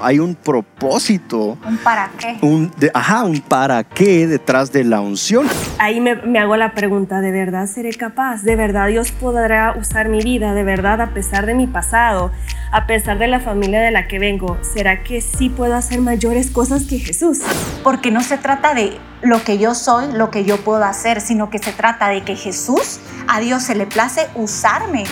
hay 0.00 0.18
un 0.18 0.34
propósito. 0.34 1.58
¿Un 1.66 1.78
para 1.78 2.10
qué? 2.18 2.38
Un, 2.42 2.72
ajá, 2.94 3.24
un 3.24 3.40
para 3.40 3.84
qué 3.84 4.26
detrás 4.26 4.72
de 4.72 4.84
la 4.84 5.00
unción. 5.00 5.46
Ahí 5.78 6.00
me, 6.00 6.14
me 6.16 6.38
hago 6.38 6.56
la 6.56 6.72
pregunta, 6.72 7.20
¿de 7.20 7.32
verdad 7.32 7.66
seré 7.66 7.90
capaz? 7.94 8.42
¿De 8.42 8.56
verdad 8.56 8.88
Dios 8.88 9.12
podrá 9.12 9.74
usar 9.78 10.08
mi 10.08 10.22
vida? 10.22 10.54
¿De 10.54 10.64
verdad 10.64 11.00
a 11.00 11.08
pesar 11.08 11.46
de 11.46 11.54
mi 11.54 11.66
pasado? 11.66 12.30
A 12.72 12.86
pesar 12.86 13.18
de 13.18 13.28
la 13.28 13.40
familia 13.40 13.80
de 13.80 13.90
la 13.90 14.08
que 14.08 14.18
vengo, 14.18 14.58
¿será 14.62 15.02
que 15.02 15.20
sí 15.20 15.48
puedo 15.48 15.74
hacer 15.74 16.00
mayores 16.00 16.50
cosas 16.50 16.84
que 16.84 16.98
Jesús? 16.98 17.38
Porque 17.82 18.10
no 18.10 18.22
se 18.22 18.38
trata 18.38 18.74
de 18.74 18.98
lo 19.22 19.42
que 19.42 19.58
yo 19.58 19.74
soy, 19.74 20.12
lo 20.12 20.30
que 20.30 20.44
yo 20.44 20.58
puedo 20.58 20.84
hacer, 20.84 21.20
sino 21.20 21.50
que 21.50 21.58
se 21.58 21.72
trata 21.72 22.08
de 22.08 22.22
que 22.22 22.36
Jesús, 22.36 23.00
a 23.28 23.40
Dios 23.40 23.62
se 23.62 23.74
le 23.74 23.86
place 23.86 24.28
usarme. 24.34 25.04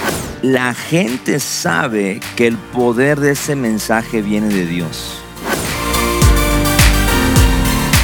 La 0.43 0.75
gente 0.75 1.41
sabe 1.41 2.21
que 2.37 2.47
el 2.47 2.59
poder 2.59 3.21
de 3.21 3.33
ese 3.33 3.57
mensaje 3.57 4.23
viene 4.23 4.49
de 4.49 4.67
Dios. 4.67 5.21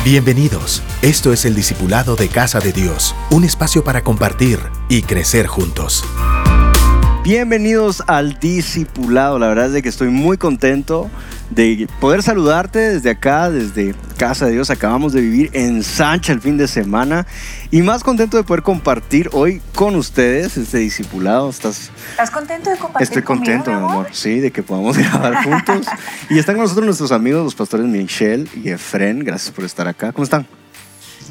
Bienvenidos. 0.05 0.83
Esto 1.03 1.33
es 1.33 1.45
el 1.45 1.55
Discipulado 1.55 2.17
de 2.17 2.29
Casa 2.29 2.59
de 2.59 2.73
Dios, 2.73 3.15
un 3.31 3.45
espacio 3.45 3.85
para 3.85 4.03
compartir 4.03 4.59
y 4.89 5.03
crecer 5.03 5.47
juntos. 5.47 6.05
Bienvenidos 7.23 8.03
al 8.07 8.39
Discipulado. 8.39 9.39
La 9.39 9.49
verdad 9.49 9.67
es 9.67 9.73
de 9.75 9.83
que 9.83 9.91
estoy 9.91 10.09
muy 10.09 10.39
contento 10.39 11.11
de 11.51 11.87
poder 12.01 12.23
saludarte 12.23 12.79
desde 12.79 13.11
acá, 13.11 13.51
desde 13.51 13.95
Casa 14.17 14.47
de 14.47 14.53
Dios. 14.53 14.71
Acabamos 14.71 15.13
de 15.13 15.21
vivir 15.21 15.51
en 15.53 15.83
Sancha 15.83 16.33
el 16.33 16.41
fin 16.41 16.57
de 16.57 16.67
semana 16.67 17.27
y 17.71 17.83
más 17.83 18.03
contento 18.03 18.39
de 18.39 18.43
poder 18.43 18.63
compartir 18.63 19.29
hoy 19.33 19.61
con 19.75 19.97
ustedes 19.97 20.57
este 20.57 20.79
Discipulado. 20.79 21.51
¿Estás, 21.51 21.91
¿Estás 22.13 22.31
contento 22.31 22.71
de 22.71 22.79
compartir? 22.79 23.07
Estoy 23.07 23.23
contento, 23.23 23.71
mi 23.71 23.77
amor. 23.77 24.07
Sí, 24.13 24.41
de 24.41 24.51
que 24.51 24.63
podamos 24.63 24.97
grabar 24.99 25.45
juntos. 25.45 25.89
y 26.31 26.39
están 26.39 26.55
con 26.55 26.63
nosotros 26.63 26.87
nuestros 26.87 27.13
amigos, 27.13 27.45
los 27.45 27.55
pastores 27.55 27.85
Michelle 27.85 28.49
y 28.65 28.71
Efren. 28.71 29.19
Gracias 29.21 29.55
por 29.55 29.67
estar 29.67 29.87
acá. 29.87 30.13
¿Cómo 30.13 30.25
están? 30.25 30.47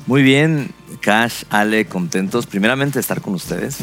Muy 0.06 0.22
bien, 0.22 0.72
Cash, 1.02 1.45
Ale, 1.50 1.85
contentos. 1.85 2.45
Primeramente 2.45 2.95
de 2.95 3.02
estar 3.02 3.22
con 3.22 3.33
ustedes. 3.33 3.78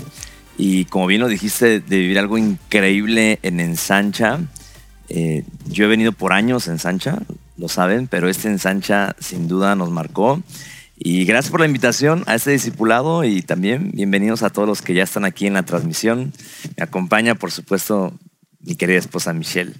Y 0.58 0.86
como 0.86 1.06
bien 1.06 1.20
lo 1.20 1.28
dijiste, 1.28 1.80
de 1.80 1.98
vivir 1.98 2.18
algo 2.18 2.38
increíble 2.38 3.38
en 3.42 3.60
Ensancha. 3.60 4.40
Eh, 5.08 5.44
yo 5.68 5.84
he 5.84 5.88
venido 5.88 6.12
por 6.12 6.32
años 6.32 6.66
en 6.68 6.78
Sancha, 6.78 7.18
lo 7.56 7.68
saben, 7.68 8.06
pero 8.08 8.28
este 8.28 8.48
Ensancha 8.48 9.14
sin 9.18 9.48
duda 9.48 9.76
nos 9.76 9.90
marcó. 9.90 10.42
Y 10.98 11.26
gracias 11.26 11.50
por 11.50 11.60
la 11.60 11.66
invitación 11.66 12.22
a 12.26 12.34
este 12.34 12.52
discipulado 12.52 13.22
y 13.22 13.42
también 13.42 13.90
bienvenidos 13.92 14.42
a 14.42 14.50
todos 14.50 14.66
los 14.66 14.80
que 14.80 14.94
ya 14.94 15.02
están 15.02 15.26
aquí 15.26 15.46
en 15.46 15.52
la 15.52 15.62
transmisión. 15.62 16.32
Me 16.76 16.84
acompaña, 16.84 17.34
por 17.34 17.50
supuesto, 17.50 18.14
mi 18.60 18.76
querida 18.76 18.98
esposa 18.98 19.34
Michelle. 19.34 19.74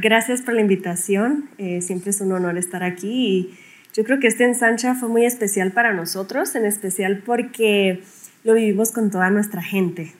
Gracias 0.00 0.40
por 0.40 0.54
la 0.54 0.62
invitación. 0.62 1.50
Eh, 1.58 1.82
siempre 1.82 2.10
es 2.10 2.22
un 2.22 2.32
honor 2.32 2.56
estar 2.56 2.82
aquí 2.82 3.28
y 3.28 3.58
yo 3.92 4.04
creo 4.04 4.18
que 4.18 4.28
este 4.28 4.44
ensancha 4.44 4.94
fue 4.94 5.10
muy 5.10 5.26
especial 5.26 5.72
para 5.72 5.92
nosotros, 5.92 6.54
en 6.54 6.64
especial 6.64 7.22
porque 7.24 8.02
lo 8.46 8.54
vivimos 8.54 8.92
con 8.92 9.10
toda 9.10 9.28
nuestra 9.28 9.60
gente. 9.60 10.12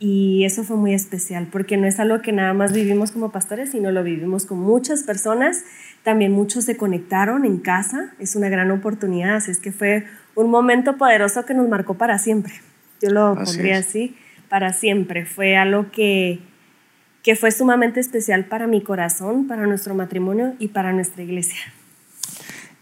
Y 0.00 0.44
eso 0.44 0.64
fue 0.64 0.76
muy 0.76 0.92
especial, 0.92 1.46
porque 1.52 1.76
no 1.76 1.86
es 1.86 2.00
algo 2.00 2.20
que 2.20 2.32
nada 2.32 2.52
más 2.52 2.72
vivimos 2.72 3.12
como 3.12 3.30
pastores, 3.30 3.70
sino 3.70 3.92
lo 3.92 4.02
vivimos 4.02 4.44
con 4.44 4.58
muchas 4.58 5.04
personas. 5.04 5.62
También 6.02 6.32
muchos 6.32 6.64
se 6.64 6.76
conectaron 6.76 7.44
en 7.44 7.58
casa, 7.58 8.12
es 8.18 8.34
una 8.34 8.48
gran 8.48 8.70
oportunidad, 8.70 9.36
así 9.36 9.52
es 9.52 9.58
que 9.58 9.72
fue 9.72 10.04
un 10.34 10.50
momento 10.50 10.96
poderoso 10.96 11.44
que 11.44 11.54
nos 11.54 11.68
marcó 11.68 11.94
para 11.94 12.18
siempre. 12.18 12.54
Yo 13.00 13.10
lo 13.10 13.34
pondría 13.36 13.78
así, 13.78 14.16
para 14.48 14.72
siempre. 14.72 15.24
Fue 15.24 15.56
algo 15.56 15.92
que, 15.92 16.40
que 17.22 17.36
fue 17.36 17.52
sumamente 17.52 18.00
especial 18.00 18.46
para 18.46 18.66
mi 18.66 18.82
corazón, 18.82 19.46
para 19.46 19.66
nuestro 19.66 19.94
matrimonio 19.94 20.54
y 20.58 20.68
para 20.68 20.92
nuestra 20.92 21.22
iglesia. 21.22 21.60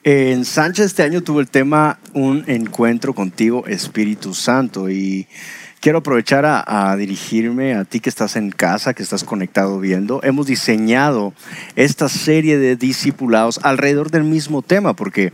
En 0.04 0.44
Sánchez 0.44 0.86
este 0.86 1.02
año 1.02 1.22
tuvo 1.22 1.41
el 1.41 1.48
tema 1.48 1.98
Un 2.12 2.44
encuentro 2.46 3.14
contigo, 3.14 3.66
Espíritu 3.66 4.32
Santo. 4.32 4.88
Y 4.88 5.26
quiero 5.81 5.98
aprovechar 5.98 6.44
a, 6.47 6.94
dirigirme 6.97 7.75
a 7.75 7.84
ti 7.84 7.98
que 7.98 8.09
estás 8.09 8.36
en 8.36 8.50
casa, 8.50 8.94
que 8.94 9.03
estás 9.03 9.25
conectado 9.25 9.81
viendo. 9.81 10.20
Hemos 10.22 10.47
diseñado 10.47 11.34
esta 11.75 12.09
serie 12.09 12.59
de 12.59 12.76
discipulados 12.76 13.59
alrededor 13.64 14.10
del 14.10 14.25
mismo 14.25 14.62
tema, 14.62 14.94
porque 14.94 15.32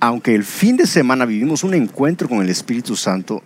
aunque 0.00 0.34
el 0.34 0.44
fin 0.44 0.76
de 0.76 0.86
semana 0.86 1.24
vivimos 1.24 1.64
un 1.64 1.72
encuentro 1.72 2.28
con 2.28 2.42
el 2.42 2.50
Espíritu 2.50 2.96
Santo, 2.96 3.42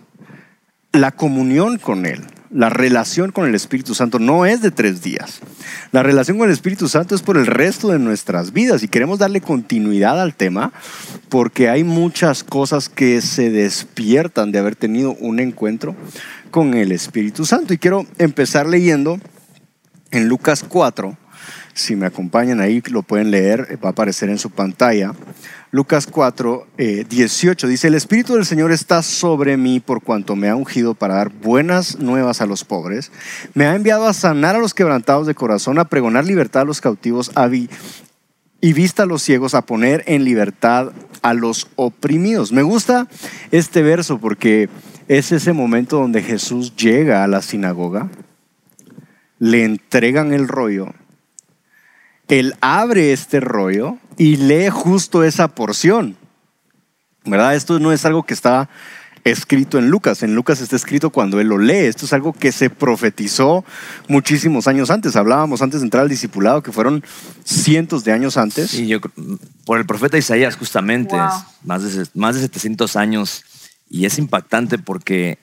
la 0.91 1.11
comunión 1.11 1.77
con 1.77 2.05
Él, 2.05 2.21
la 2.51 2.69
relación 2.69 3.31
con 3.31 3.47
el 3.47 3.53
Espíritu 3.53 3.93
Santo 3.93 4.17
no 4.17 4.45
es 4.45 4.61
de 4.61 4.71
tres 4.71 5.01
días. 5.01 5.39
La 5.91 6.03
relación 6.03 6.37
con 6.37 6.47
el 6.47 6.53
Espíritu 6.53 6.87
Santo 6.87 7.13
es 7.13 7.21
por 7.21 7.37
el 7.37 7.45
resto 7.45 7.89
de 7.89 7.99
nuestras 7.99 8.53
vidas 8.53 8.81
y 8.81 8.87
queremos 8.87 9.19
darle 9.19 9.41
continuidad 9.41 10.19
al 10.19 10.33
tema 10.33 10.71
porque 11.29 11.69
hay 11.69 11.83
muchas 11.83 12.43
cosas 12.43 12.89
que 12.89 13.21
se 13.21 13.51
despiertan 13.51 14.51
de 14.51 14.59
haber 14.59 14.75
tenido 14.75 15.15
un 15.19 15.39
encuentro 15.39 15.95
con 16.49 16.73
el 16.73 16.91
Espíritu 16.91 17.45
Santo. 17.45 17.73
Y 17.73 17.77
quiero 17.77 18.07
empezar 18.17 18.67
leyendo 18.67 19.19
en 20.11 20.27
Lucas 20.27 20.65
4. 20.67 21.17
Si 21.73 21.95
me 21.95 22.07
acompañan 22.07 22.59
ahí, 22.59 22.81
lo 22.89 23.03
pueden 23.03 23.31
leer, 23.31 23.79
va 23.83 23.89
a 23.89 23.91
aparecer 23.91 24.29
en 24.29 24.39
su 24.39 24.49
pantalla. 24.49 25.13
Lucas 25.71 26.07
4, 26.07 26.67
18 26.77 27.67
eh, 27.67 27.69
dice, 27.69 27.87
el 27.87 27.93
Espíritu 27.93 28.33
del 28.33 28.45
Señor 28.45 28.71
está 28.71 29.03
sobre 29.03 29.55
mí 29.55 29.79
por 29.79 30.01
cuanto 30.01 30.35
me 30.35 30.49
ha 30.49 30.55
ungido 30.55 30.95
para 30.95 31.15
dar 31.15 31.29
buenas 31.29 31.99
nuevas 31.99 32.41
a 32.41 32.47
los 32.47 32.63
pobres, 32.63 33.11
me 33.53 33.65
ha 33.65 33.75
enviado 33.75 34.07
a 34.07 34.13
sanar 34.13 34.55
a 34.55 34.59
los 34.59 34.73
quebrantados 34.73 35.27
de 35.27 35.35
corazón, 35.35 35.77
a 35.77 35.85
pregonar 35.85 36.25
libertad 36.25 36.63
a 36.63 36.65
los 36.65 36.81
cautivos 36.81 37.31
y 38.61 38.73
vista 38.73 39.03
a 39.03 39.05
los 39.05 39.21
ciegos, 39.21 39.53
a 39.53 39.61
poner 39.61 40.03
en 40.07 40.23
libertad 40.23 40.91
a 41.21 41.35
los 41.35 41.67
oprimidos. 41.75 42.51
Me 42.51 42.63
gusta 42.63 43.07
este 43.51 43.83
verso 43.83 44.17
porque 44.17 44.69
es 45.07 45.31
ese 45.31 45.53
momento 45.53 45.97
donde 45.97 46.23
Jesús 46.23 46.75
llega 46.75 47.23
a 47.23 47.27
la 47.27 47.43
sinagoga, 47.43 48.09
le 49.37 49.65
entregan 49.65 50.33
el 50.33 50.47
rollo 50.47 50.93
él 52.29 52.53
abre 52.61 53.11
este 53.11 53.39
rollo 53.39 53.97
y 54.19 54.35
lee 54.35 54.69
justo 54.69 55.23
esa 55.23 55.47
porción. 55.47 56.17
¿Verdad? 57.25 57.55
Esto 57.55 57.79
no 57.79 57.91
es 57.91 58.05
algo 58.05 58.23
que 58.23 58.33
está 58.33 58.69
escrito 59.23 59.79
en 59.79 59.89
Lucas. 59.89 60.23
En 60.23 60.35
Lucas 60.35 60.59
está 60.59 60.75
escrito 60.75 61.09
cuando 61.09 61.39
él 61.39 61.47
lo 61.47 61.57
lee. 61.57 61.85
Esto 61.85 62.05
es 62.05 62.11
algo 62.11 62.33
que 62.33 62.51
se 62.51 62.69
profetizó 62.69 63.63
muchísimos 64.09 64.67
años 64.67 64.89
antes. 64.89 65.15
Hablábamos 65.15 65.61
antes 65.61 65.79
de 65.79 65.85
entrar 65.85 66.03
al 66.03 66.09
discipulado 66.09 66.61
que 66.61 66.73
fueron 66.73 67.03
cientos 67.45 68.03
de 68.03 68.11
años 68.11 68.35
antes. 68.35 68.71
Sí, 68.71 68.87
yo, 68.87 68.99
por 69.65 69.79
el 69.79 69.85
profeta 69.85 70.17
Isaías 70.17 70.57
justamente, 70.57 71.15
más, 71.63 71.83
de, 71.83 72.05
más 72.13 72.35
de 72.35 72.41
700 72.41 72.97
años. 72.97 73.43
Y 73.89 74.05
es 74.05 74.19
impactante 74.19 74.77
porque 74.77 75.39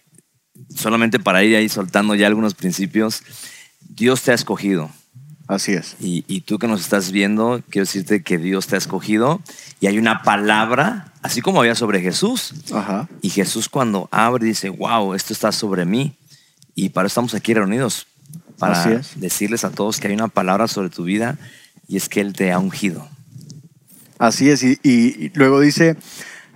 solamente 0.75 1.19
para 1.19 1.42
ir 1.42 1.56
ahí 1.56 1.70
soltando 1.70 2.15
ya 2.15 2.26
algunos 2.26 2.54
principios, 2.54 3.22
Dios 3.81 4.20
te 4.20 4.32
ha 4.32 4.34
escogido. 4.34 4.91
Así 5.49 5.75
es. 5.75 5.97
Y, 6.01 6.41
tú 6.41 6.59
que 6.59 6.67
nos 6.67 6.81
estás 6.81 7.12
viendo, 7.12 7.62
quiero 7.71 7.84
decirte 7.84 8.23
que 8.23 8.39
Dios 8.39 8.67
te 8.67 8.75
ha 8.75 8.79
escogido 8.79 9.41
y 9.81 9.87
hay 9.87 9.99
una 9.99 10.23
palabra, 10.23 11.12
así 11.23 11.41
como 11.41 11.61
había 11.61 11.77
sobre 11.77 12.01
Jesús. 12.01 12.55
Y 13.23 13.31
Jesús 13.31 13.69
cuando 13.69 14.09
abre 14.11 14.45
dice, 14.45 14.71
wow, 14.71 15.15
esto 15.15 15.33
está 15.33 15.53
sobre 15.53 15.84
mí. 15.84 16.15
Y 16.75 16.89
para 16.89 17.07
eso 17.07 17.12
estamos 17.12 17.34
aquí 17.34 17.55
reunidos, 17.55 18.07
para 18.59 19.01
decirles 19.17 19.65
a 19.65 19.71
todos 19.71 20.01
que 20.01 20.09
hay 20.09 20.15
una 20.15 20.29
palabra 20.29 20.67
sobre 20.67 20.91
tu 20.91 21.05
vida 21.05 21.39
y 21.89 21.97
es 21.97 22.09
que 22.09 22.21
Él 22.21 22.33
te 22.33 22.53
ha 22.53 22.59
ungido. 22.59 23.09
Así 24.19 24.51
es. 24.51 24.63
Y, 24.63 24.78
y 24.83 25.31
luego 25.34 25.61
dice, 25.61 25.97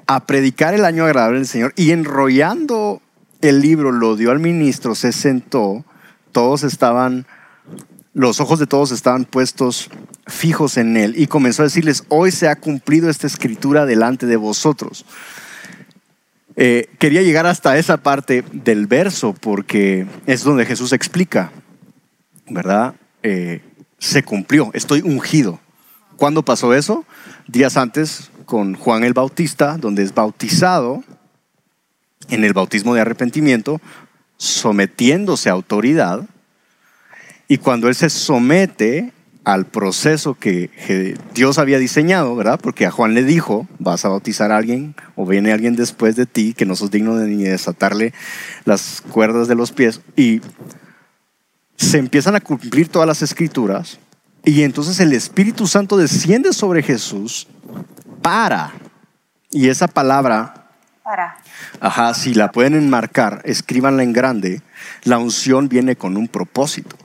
a 0.06 0.26
predicar 0.26 0.74
el 0.74 0.84
año 0.84 1.04
agradable 1.04 1.38
del 1.38 1.46
Señor. 1.46 1.72
Y 1.76 1.92
enrollando 1.92 3.00
el 3.40 3.60
libro, 3.60 3.92
lo 3.92 4.16
dio 4.16 4.32
al 4.32 4.40
ministro, 4.40 4.96
se 4.96 5.12
sentó, 5.12 5.84
todos 6.32 6.64
estaban 6.64 7.26
los 8.12 8.40
ojos 8.40 8.58
de 8.58 8.66
todos 8.66 8.90
estaban 8.90 9.24
puestos 9.24 9.88
fijos 10.26 10.76
en 10.76 10.96
él 10.96 11.14
y 11.16 11.26
comenzó 11.26 11.62
a 11.62 11.66
decirles, 11.66 12.04
hoy 12.08 12.30
se 12.30 12.48
ha 12.48 12.56
cumplido 12.56 13.08
esta 13.08 13.26
escritura 13.26 13.86
delante 13.86 14.26
de 14.26 14.36
vosotros. 14.36 15.04
Eh, 16.56 16.90
quería 16.98 17.22
llegar 17.22 17.46
hasta 17.46 17.78
esa 17.78 17.98
parte 17.98 18.44
del 18.52 18.86
verso 18.86 19.32
porque 19.32 20.06
es 20.26 20.42
donde 20.42 20.66
Jesús 20.66 20.92
explica, 20.92 21.52
¿verdad? 22.48 22.94
Eh, 23.22 23.62
se 23.98 24.22
cumplió, 24.22 24.70
estoy 24.74 25.02
ungido. 25.02 25.60
¿Cuándo 26.16 26.44
pasó 26.44 26.74
eso? 26.74 27.04
Días 27.46 27.76
antes 27.76 28.30
con 28.44 28.74
Juan 28.74 29.04
el 29.04 29.14
Bautista, 29.14 29.78
donde 29.78 30.02
es 30.02 30.12
bautizado 30.12 31.04
en 32.28 32.44
el 32.44 32.52
bautismo 32.52 32.94
de 32.94 33.00
arrepentimiento, 33.00 33.80
sometiéndose 34.36 35.48
a 35.48 35.52
autoridad 35.52 36.28
y 37.50 37.58
cuando 37.58 37.88
él 37.88 37.96
se 37.96 38.10
somete 38.10 39.12
al 39.42 39.66
proceso 39.66 40.34
que, 40.34 40.70
Dios 41.34 41.58
había 41.58 41.80
diseñado, 41.80 42.36
¿verdad? 42.36 42.60
Porque 42.62 42.86
a 42.86 42.92
Juan 42.92 43.12
le 43.12 43.24
dijo, 43.24 43.66
vas 43.80 44.04
a 44.04 44.08
bautizar 44.08 44.52
a 44.52 44.56
alguien 44.56 44.94
o 45.16 45.26
viene 45.26 45.50
alguien 45.50 45.74
después 45.74 46.14
de 46.14 46.26
ti 46.26 46.54
que 46.54 46.64
no 46.64 46.76
sos 46.76 46.92
digno 46.92 47.16
de 47.16 47.26
ni 47.26 47.42
desatarle 47.42 48.14
las 48.64 49.00
cuerdas 49.00 49.48
de 49.48 49.56
los 49.56 49.72
pies. 49.72 50.00
Y 50.14 50.42
se 51.74 51.98
empiezan 51.98 52.36
a 52.36 52.40
cumplir 52.40 52.86
todas 52.86 53.08
las 53.08 53.20
escrituras. 53.20 53.98
Y 54.44 54.62
entonces 54.62 55.00
el 55.00 55.12
Espíritu 55.12 55.66
Santo 55.66 55.96
desciende 55.96 56.52
sobre 56.52 56.84
Jesús 56.84 57.48
para, 58.22 58.74
y 59.50 59.70
esa 59.70 59.88
palabra, 59.88 60.70
Para. 61.02 61.38
ajá, 61.80 62.14
si 62.14 62.32
la 62.32 62.52
pueden 62.52 62.76
enmarcar, 62.76 63.42
escríbanla 63.44 64.04
en 64.04 64.12
grande, 64.12 64.62
la 65.02 65.18
unción 65.18 65.68
viene 65.68 65.96
con 65.96 66.16
un 66.16 66.28
propósito. 66.28 66.96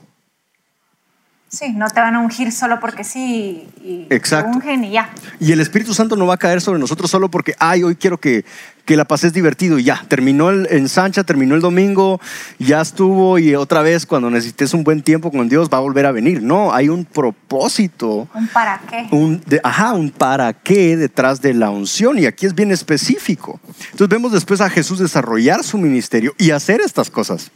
Sí, 1.56 1.72
no 1.72 1.88
te 1.88 2.00
van 2.00 2.14
a 2.14 2.20
ungir 2.20 2.52
solo 2.52 2.78
porque 2.80 3.02
sí 3.02 3.66
y 3.82 4.06
Exacto. 4.10 4.50
te 4.50 4.56
ungen 4.58 4.84
y 4.84 4.90
ya. 4.92 5.08
Y 5.40 5.52
el 5.52 5.60
Espíritu 5.60 5.94
Santo 5.94 6.14
no 6.16 6.26
va 6.26 6.34
a 6.34 6.38
caer 6.38 6.60
sobre 6.60 6.78
nosotros 6.78 7.10
solo 7.10 7.30
porque, 7.30 7.54
ay, 7.58 7.82
hoy 7.82 7.96
quiero 7.96 8.18
que, 8.18 8.44
que 8.84 8.96
la 8.96 9.06
pases 9.06 9.32
divertido 9.32 9.78
y 9.78 9.84
ya. 9.84 10.04
Terminó 10.08 10.50
el 10.50 10.66
ensancha, 10.70 11.24
terminó 11.24 11.54
el 11.54 11.62
domingo, 11.62 12.20
ya 12.58 12.82
estuvo 12.82 13.38
y 13.38 13.54
otra 13.54 13.80
vez 13.80 14.04
cuando 14.04 14.28
necesites 14.30 14.74
un 14.74 14.84
buen 14.84 15.02
tiempo 15.02 15.30
con 15.30 15.48
Dios 15.48 15.70
va 15.72 15.78
a 15.78 15.80
volver 15.80 16.04
a 16.04 16.12
venir. 16.12 16.42
No, 16.42 16.74
hay 16.74 16.88
un 16.90 17.06
propósito, 17.06 18.28
¿Un 18.34 18.48
para 18.48 18.78
qué? 18.90 19.06
un, 19.12 19.40
de- 19.46 19.60
ajá, 19.64 19.94
un 19.94 20.10
para 20.10 20.52
qué 20.52 20.96
detrás 20.96 21.40
de 21.40 21.54
la 21.54 21.70
unción 21.70 22.18
y 22.18 22.26
aquí 22.26 22.44
es 22.44 22.54
bien 22.54 22.70
específico. 22.70 23.60
Entonces 23.92 24.08
vemos 24.08 24.32
después 24.32 24.60
a 24.60 24.68
Jesús 24.68 24.98
desarrollar 24.98 25.64
su 25.64 25.78
ministerio 25.78 26.34
y 26.38 26.50
hacer 26.50 26.80
estas 26.82 27.08
cosas. 27.08 27.50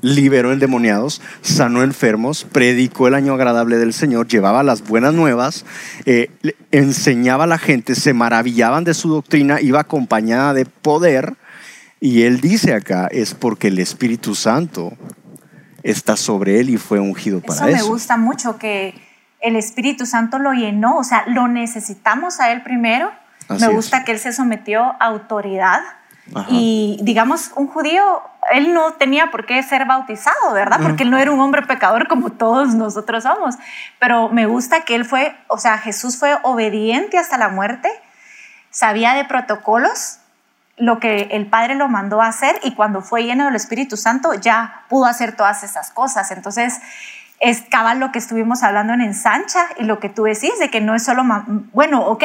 Liberó 0.00 0.52
endemoniados, 0.52 1.20
sanó 1.42 1.82
enfermos, 1.82 2.44
predicó 2.44 3.08
el 3.08 3.14
año 3.14 3.34
agradable 3.34 3.78
del 3.78 3.92
Señor, 3.92 4.28
llevaba 4.28 4.62
las 4.62 4.86
buenas 4.86 5.12
nuevas, 5.14 5.64
eh, 6.06 6.30
enseñaba 6.70 7.44
a 7.44 7.46
la 7.48 7.58
gente, 7.58 7.94
se 7.94 8.14
maravillaban 8.14 8.84
de 8.84 8.94
su 8.94 9.08
doctrina, 9.08 9.60
iba 9.60 9.80
acompañada 9.80 10.54
de 10.54 10.66
poder. 10.66 11.34
Y 12.00 12.22
él 12.22 12.40
dice 12.40 12.74
acá, 12.74 13.08
es 13.10 13.34
porque 13.34 13.68
el 13.68 13.78
Espíritu 13.80 14.36
Santo 14.36 14.92
está 15.82 16.16
sobre 16.16 16.60
él 16.60 16.70
y 16.70 16.76
fue 16.76 17.00
ungido 17.00 17.40
para 17.40 17.54
Eso 17.54 17.66
eso. 17.68 17.84
me 17.86 17.90
gusta 17.90 18.16
mucho 18.16 18.58
que 18.58 18.94
el 19.40 19.56
Espíritu 19.56 20.06
Santo 20.06 20.38
lo 20.38 20.52
llenó, 20.52 20.96
o 20.98 21.04
sea, 21.04 21.24
lo 21.28 21.48
necesitamos 21.48 22.40
a 22.40 22.52
él 22.52 22.62
primero. 22.62 23.10
Así 23.48 23.62
me 23.64 23.70
es. 23.70 23.74
gusta 23.74 24.04
que 24.04 24.12
él 24.12 24.18
se 24.18 24.32
sometió 24.32 24.82
a 24.82 24.96
autoridad 25.00 25.80
Ajá. 26.34 26.46
y 26.50 26.98
digamos 27.02 27.52
un 27.56 27.66
judío 27.66 28.02
él 28.52 28.72
no 28.72 28.92
tenía 28.94 29.30
por 29.30 29.46
qué 29.46 29.62
ser 29.62 29.84
bautizado, 29.84 30.52
¿verdad? 30.52 30.80
Porque 30.82 31.02
él 31.02 31.10
no 31.10 31.18
era 31.18 31.30
un 31.30 31.40
hombre 31.40 31.62
pecador 31.62 32.08
como 32.08 32.30
todos 32.30 32.74
nosotros 32.74 33.24
somos. 33.24 33.56
Pero 33.98 34.28
me 34.28 34.46
gusta 34.46 34.82
que 34.82 34.94
él 34.94 35.04
fue, 35.04 35.36
o 35.48 35.58
sea, 35.58 35.78
Jesús 35.78 36.18
fue 36.18 36.38
obediente 36.42 37.18
hasta 37.18 37.38
la 37.38 37.48
muerte, 37.48 37.90
sabía 38.70 39.14
de 39.14 39.24
protocolos, 39.24 40.18
lo 40.76 41.00
que 41.00 41.28
el 41.32 41.46
Padre 41.46 41.74
lo 41.74 41.88
mandó 41.88 42.22
a 42.22 42.28
hacer 42.28 42.60
y 42.62 42.74
cuando 42.74 43.02
fue 43.02 43.24
lleno 43.24 43.46
del 43.46 43.56
Espíritu 43.56 43.96
Santo 43.96 44.34
ya 44.34 44.84
pudo 44.88 45.06
hacer 45.06 45.34
todas 45.34 45.64
esas 45.64 45.90
cosas. 45.90 46.30
Entonces, 46.30 46.80
es 47.40 47.62
cabal 47.62 47.98
lo 47.98 48.12
que 48.12 48.18
estuvimos 48.18 48.62
hablando 48.62 48.92
en 48.92 49.00
Ensancha 49.00 49.66
y 49.78 49.84
lo 49.84 50.00
que 50.00 50.08
tú 50.08 50.24
decís, 50.24 50.58
de 50.58 50.70
que 50.70 50.80
no 50.80 50.94
es 50.94 51.04
solo, 51.04 51.24
bueno, 51.72 52.06
ok, 52.06 52.24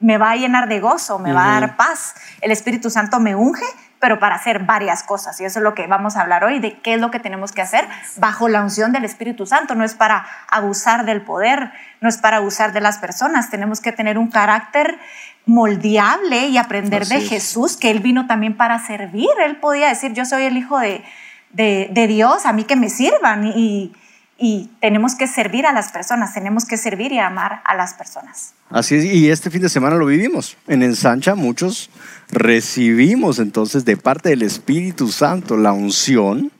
me 0.00 0.18
va 0.18 0.32
a 0.32 0.36
llenar 0.36 0.68
de 0.68 0.80
gozo, 0.80 1.18
me 1.18 1.32
va 1.32 1.56
a 1.56 1.60
dar 1.60 1.76
paz. 1.76 2.14
El 2.40 2.50
Espíritu 2.50 2.90
Santo 2.90 3.18
me 3.18 3.34
unge, 3.34 3.64
pero 4.00 4.18
para 4.18 4.34
hacer 4.36 4.60
varias 4.60 5.02
cosas. 5.02 5.40
Y 5.40 5.44
eso 5.44 5.58
es 5.58 5.62
lo 5.62 5.74
que 5.74 5.86
vamos 5.86 6.16
a 6.16 6.22
hablar 6.22 6.44
hoy, 6.44 6.58
de 6.58 6.78
qué 6.80 6.94
es 6.94 7.00
lo 7.00 7.10
que 7.10 7.18
tenemos 7.18 7.52
que 7.52 7.62
hacer 7.62 7.86
bajo 8.16 8.48
la 8.48 8.62
unción 8.62 8.92
del 8.92 9.04
Espíritu 9.04 9.46
Santo. 9.46 9.74
No 9.74 9.84
es 9.84 9.94
para 9.94 10.26
abusar 10.48 11.04
del 11.04 11.22
poder, 11.22 11.72
no 12.00 12.08
es 12.08 12.18
para 12.18 12.38
abusar 12.38 12.72
de 12.72 12.80
las 12.80 12.98
personas. 12.98 13.50
Tenemos 13.50 13.80
que 13.80 13.92
tener 13.92 14.18
un 14.18 14.28
carácter 14.28 14.98
moldeable 15.46 16.48
y 16.48 16.58
aprender 16.58 17.02
Así 17.02 17.14
de 17.14 17.20
es. 17.22 17.28
Jesús, 17.28 17.76
que 17.76 17.90
Él 17.90 18.00
vino 18.00 18.26
también 18.26 18.56
para 18.56 18.78
servir. 18.78 19.30
Él 19.44 19.56
podía 19.56 19.88
decir, 19.88 20.12
yo 20.12 20.24
soy 20.24 20.44
el 20.44 20.56
Hijo 20.56 20.78
de, 20.78 21.04
de, 21.50 21.88
de 21.90 22.06
Dios, 22.06 22.44
a 22.46 22.52
mí 22.52 22.64
que 22.64 22.76
me 22.76 22.90
sirvan. 22.90 23.46
Y, 23.46 23.94
y 24.38 24.70
tenemos 24.80 25.14
que 25.14 25.26
servir 25.26 25.66
a 25.66 25.72
las 25.72 25.92
personas, 25.92 26.34
tenemos 26.34 26.64
que 26.66 26.76
servir 26.76 27.12
y 27.12 27.18
amar 27.18 27.62
a 27.64 27.74
las 27.74 27.94
personas. 27.94 28.52
Así 28.70 28.96
es, 28.96 29.04
y 29.04 29.30
este 29.30 29.50
fin 29.50 29.62
de 29.62 29.68
semana 29.68 29.96
lo 29.96 30.06
vivimos. 30.06 30.56
En 30.66 30.82
Ensancha 30.82 31.34
muchos 31.34 31.90
recibimos 32.30 33.38
entonces 33.38 33.84
de 33.84 33.96
parte 33.96 34.28
del 34.28 34.42
Espíritu 34.42 35.08
Santo 35.08 35.56
la 35.56 35.72
unción 35.72 36.50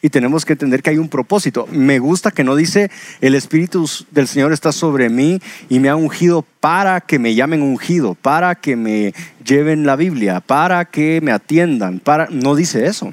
y 0.00 0.10
tenemos 0.10 0.44
que 0.44 0.52
entender 0.52 0.82
que 0.82 0.90
hay 0.90 0.98
un 0.98 1.08
propósito. 1.08 1.66
Me 1.72 1.98
gusta 1.98 2.30
que 2.30 2.44
no 2.44 2.56
dice 2.56 2.90
el 3.20 3.34
Espíritu 3.34 3.88
del 4.10 4.28
Señor 4.28 4.52
está 4.52 4.72
sobre 4.72 5.08
mí 5.08 5.40
y 5.68 5.80
me 5.80 5.88
ha 5.88 5.96
ungido 5.96 6.44
para 6.60 7.00
que 7.00 7.18
me 7.18 7.34
llamen 7.34 7.62
ungido, 7.62 8.14
para 8.14 8.54
que 8.54 8.76
me 8.76 9.12
lleven 9.44 9.86
la 9.86 9.96
Biblia, 9.96 10.40
para 10.40 10.84
que 10.84 11.20
me 11.20 11.32
atiendan, 11.32 12.00
para 12.00 12.28
no 12.30 12.54
dice 12.54 12.86
eso. 12.86 13.12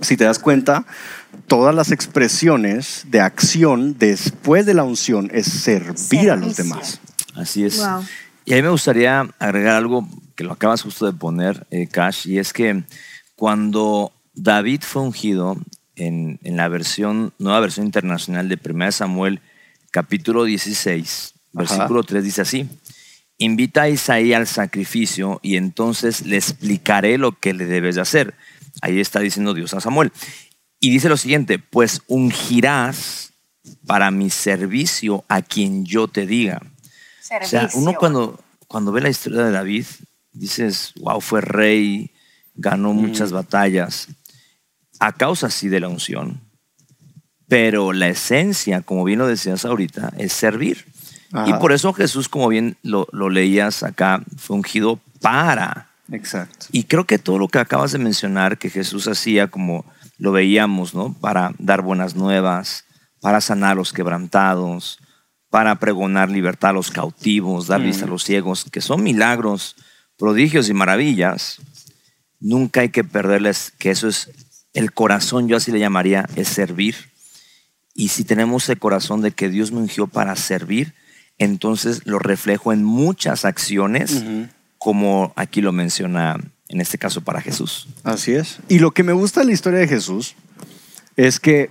Si 0.00 0.16
te 0.16 0.24
das 0.24 0.38
cuenta, 0.38 0.84
todas 1.52 1.74
las 1.74 1.92
expresiones 1.92 3.04
de 3.08 3.20
acción 3.20 3.98
después 3.98 4.64
de 4.64 4.72
la 4.72 4.84
unción 4.84 5.30
es 5.34 5.44
servir 5.44 6.30
a 6.30 6.36
los 6.36 6.56
demás. 6.56 6.98
Así 7.34 7.62
es. 7.62 7.76
Wow. 7.76 8.02
Y 8.46 8.54
a 8.54 8.56
mí 8.56 8.62
me 8.62 8.70
gustaría 8.70 9.28
agregar 9.38 9.76
algo 9.76 10.08
que 10.34 10.44
lo 10.44 10.52
acabas 10.52 10.80
justo 10.80 11.04
de 11.04 11.12
poner, 11.12 11.66
eh, 11.70 11.88
Cash, 11.88 12.26
y 12.26 12.38
es 12.38 12.54
que 12.54 12.84
cuando 13.36 14.14
David 14.32 14.80
fue 14.80 15.02
ungido 15.02 15.58
en, 15.94 16.40
en 16.42 16.56
la 16.56 16.68
versión, 16.68 17.34
nueva 17.38 17.60
versión 17.60 17.84
internacional 17.84 18.48
de 18.48 18.58
1 18.64 18.90
Samuel, 18.90 19.42
capítulo 19.90 20.44
16, 20.44 21.34
versículo 21.52 22.02
3, 22.02 22.24
dice 22.24 22.40
así. 22.40 22.66
Invita 23.36 23.82
a 23.82 23.88
Isaí 23.90 24.32
al 24.32 24.46
sacrificio 24.46 25.38
y 25.42 25.56
entonces 25.56 26.24
le 26.24 26.38
explicaré 26.38 27.18
lo 27.18 27.38
que 27.38 27.52
le 27.52 27.66
debes 27.66 27.96
de 27.96 28.00
hacer. 28.00 28.32
Ahí 28.80 29.00
está 29.00 29.20
diciendo 29.20 29.52
Dios 29.52 29.74
a 29.74 29.82
Samuel. 29.82 30.12
Y 30.84 30.90
dice 30.90 31.08
lo 31.08 31.16
siguiente, 31.16 31.60
pues 31.60 32.02
ungirás 32.08 33.34
para 33.86 34.10
mi 34.10 34.30
servicio 34.30 35.24
a 35.28 35.40
quien 35.40 35.84
yo 35.84 36.08
te 36.08 36.26
diga. 36.26 36.60
O 36.60 36.68
Servicio. 37.20 37.60
sea, 37.60 37.70
uno 37.74 37.94
cuando, 37.94 38.40
cuando 38.66 38.90
ve 38.90 39.00
la 39.00 39.08
historia 39.08 39.44
de 39.44 39.52
David, 39.52 39.86
dices, 40.32 40.92
wow, 40.98 41.20
fue 41.20 41.40
rey, 41.40 42.10
ganó 42.56 42.94
muchas 42.94 43.30
batallas, 43.30 44.08
a 44.98 45.12
causa 45.12 45.50
sí 45.50 45.68
de 45.68 45.78
la 45.78 45.88
unción, 45.88 46.40
pero 47.46 47.92
la 47.92 48.08
esencia, 48.08 48.80
como 48.80 49.04
bien 49.04 49.20
lo 49.20 49.28
decías 49.28 49.64
ahorita, 49.64 50.12
es 50.18 50.32
servir. 50.32 50.84
Ajá. 51.30 51.48
Y 51.48 51.60
por 51.60 51.70
eso 51.70 51.92
Jesús, 51.92 52.28
como 52.28 52.48
bien 52.48 52.76
lo, 52.82 53.06
lo 53.12 53.30
leías 53.30 53.84
acá, 53.84 54.20
fue 54.36 54.56
ungido 54.56 54.98
para. 55.20 55.92
Exacto. 56.10 56.66
Y 56.72 56.84
creo 56.84 57.06
que 57.06 57.20
todo 57.20 57.38
lo 57.38 57.46
que 57.46 57.60
acabas 57.60 57.92
de 57.92 57.98
mencionar 57.98 58.58
que 58.58 58.68
Jesús 58.68 59.06
hacía, 59.06 59.46
como 59.46 59.84
lo 60.18 60.32
veíamos, 60.32 60.94
¿no? 60.94 61.14
Para 61.14 61.54
dar 61.58 61.82
buenas 61.82 62.14
nuevas, 62.14 62.84
para 63.20 63.40
sanar 63.40 63.72
a 63.72 63.74
los 63.74 63.92
quebrantados, 63.92 64.98
para 65.50 65.76
pregonar 65.76 66.30
libertad 66.30 66.70
a 66.70 66.74
los 66.74 66.90
cautivos, 66.90 67.66
dar 67.66 67.82
vista 67.82 68.04
a 68.04 68.08
los 68.08 68.24
ciegos, 68.24 68.64
que 68.70 68.80
son 68.80 69.02
milagros, 69.02 69.76
prodigios 70.16 70.68
y 70.68 70.74
maravillas. 70.74 71.58
Nunca 72.40 72.80
hay 72.80 72.88
que 72.88 73.04
perderles 73.04 73.72
que 73.78 73.90
eso 73.90 74.08
es 74.08 74.30
el 74.72 74.92
corazón, 74.92 75.48
yo 75.48 75.56
así 75.56 75.70
le 75.70 75.78
llamaría, 75.78 76.26
es 76.36 76.48
servir. 76.48 76.96
Y 77.94 78.08
si 78.08 78.24
tenemos 78.24 78.68
el 78.68 78.78
corazón 78.78 79.20
de 79.20 79.32
que 79.32 79.48
Dios 79.50 79.72
me 79.72 79.78
ungió 79.78 80.06
para 80.06 80.34
servir, 80.36 80.94
entonces 81.38 82.06
lo 82.06 82.18
reflejo 82.18 82.72
en 82.72 82.84
muchas 82.84 83.44
acciones, 83.44 84.24
como 84.78 85.32
aquí 85.36 85.60
lo 85.60 85.72
menciona 85.72 86.38
en 86.72 86.80
este 86.80 86.98
caso 86.98 87.20
para 87.20 87.40
Jesús. 87.40 87.86
Así 88.02 88.32
es. 88.32 88.58
Y 88.68 88.78
lo 88.78 88.90
que 88.90 89.02
me 89.02 89.12
gusta 89.12 89.40
de 89.40 89.46
la 89.46 89.52
historia 89.52 89.78
de 89.78 89.88
Jesús 89.88 90.34
es 91.16 91.38
que 91.38 91.70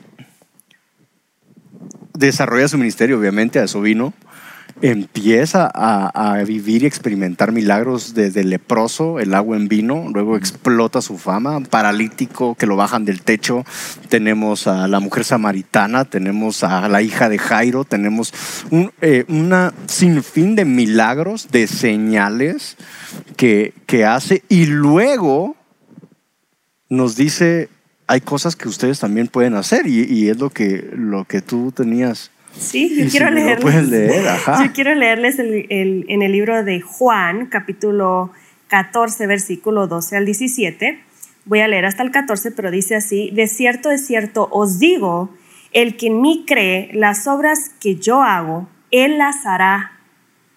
desarrolla 2.13 2.67
su 2.67 2.77
ministerio, 2.77 3.17
obviamente, 3.17 3.59
a 3.59 3.63
eso 3.63 3.81
vino. 3.81 4.13
Empieza 4.81 5.69
a, 5.73 6.31
a 6.31 6.43
vivir 6.43 6.83
y 6.83 6.85
experimentar 6.85 7.51
milagros 7.51 8.13
desde 8.13 8.43
leproso, 8.43 9.19
el 9.19 9.33
agua 9.33 9.57
en 9.57 9.67
vino, 9.67 10.07
luego 10.11 10.37
explota 10.37 11.01
su 11.01 11.17
fama, 11.17 11.59
paralítico 11.61 12.55
que 12.55 12.65
lo 12.65 12.75
bajan 12.75 13.05
del 13.05 13.21
techo, 13.21 13.63
tenemos 14.09 14.67
a 14.67 14.87
la 14.87 14.99
mujer 14.99 15.23
samaritana, 15.23 16.05
tenemos 16.05 16.63
a 16.63 16.87
la 16.89 17.01
hija 17.01 17.29
de 17.29 17.37
Jairo, 17.37 17.85
tenemos 17.85 18.33
un 18.71 18.91
eh, 19.01 19.25
una 19.27 19.73
sinfín 19.87 20.55
de 20.55 20.65
milagros, 20.65 21.49
de 21.51 21.67
señales 21.67 22.77
que, 23.37 23.73
que 23.85 24.05
hace 24.05 24.43
y 24.49 24.65
luego 24.65 25.55
nos 26.89 27.15
dice, 27.15 27.69
hay 28.07 28.21
cosas 28.21 28.55
que 28.55 28.67
ustedes 28.67 28.99
también 28.99 29.27
pueden 29.27 29.55
hacer 29.55 29.87
y, 29.87 30.03
y 30.03 30.29
es 30.29 30.37
lo 30.39 30.49
que, 30.49 30.89
lo 30.93 31.25
que 31.25 31.41
tú 31.41 31.71
tenías. 31.71 32.30
Sí, 32.57 32.89
yo 32.89 33.09
quiero 33.09 33.27
si 33.27 33.33
no 33.33 33.39
lo 33.39 33.45
leerles. 33.45 33.61
pueden 33.61 33.89
leer, 33.91 34.27
ajá. 34.27 34.63
Yo 34.65 34.71
quiero 34.73 34.93
leerles 34.95 35.39
el- 35.39 35.65
el- 35.69 36.05
en 36.07 36.21
el 36.21 36.31
libro 36.31 36.63
de 36.63 36.81
Juan, 36.81 37.47
capítulo 37.47 38.31
14, 38.67 39.25
versículo 39.27 39.87
12 39.87 40.17
al 40.17 40.25
17. 40.25 40.99
Voy 41.45 41.59
a 41.61 41.67
leer 41.67 41.85
hasta 41.85 42.03
el 42.03 42.11
14, 42.11 42.51
pero 42.51 42.69
dice 42.71 42.95
así: 42.95 43.31
De 43.33 43.47
cierto, 43.47 43.89
de 43.89 43.97
cierto, 43.97 44.47
os 44.51 44.79
digo, 44.79 45.33
el 45.71 45.97
que 45.97 46.07
en 46.07 46.21
mí 46.21 46.43
cree, 46.47 46.89
las 46.93 47.27
obras 47.27 47.71
que 47.79 47.95
yo 47.95 48.21
hago, 48.21 48.67
él 48.91 49.17
las 49.17 49.45
hará 49.45 49.93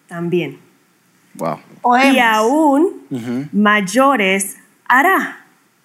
también. 0.07 0.59
Wow. 1.35 1.57
Y 2.13 2.19
aún 2.19 3.01
mayores 3.51 4.57
hará 4.87 5.39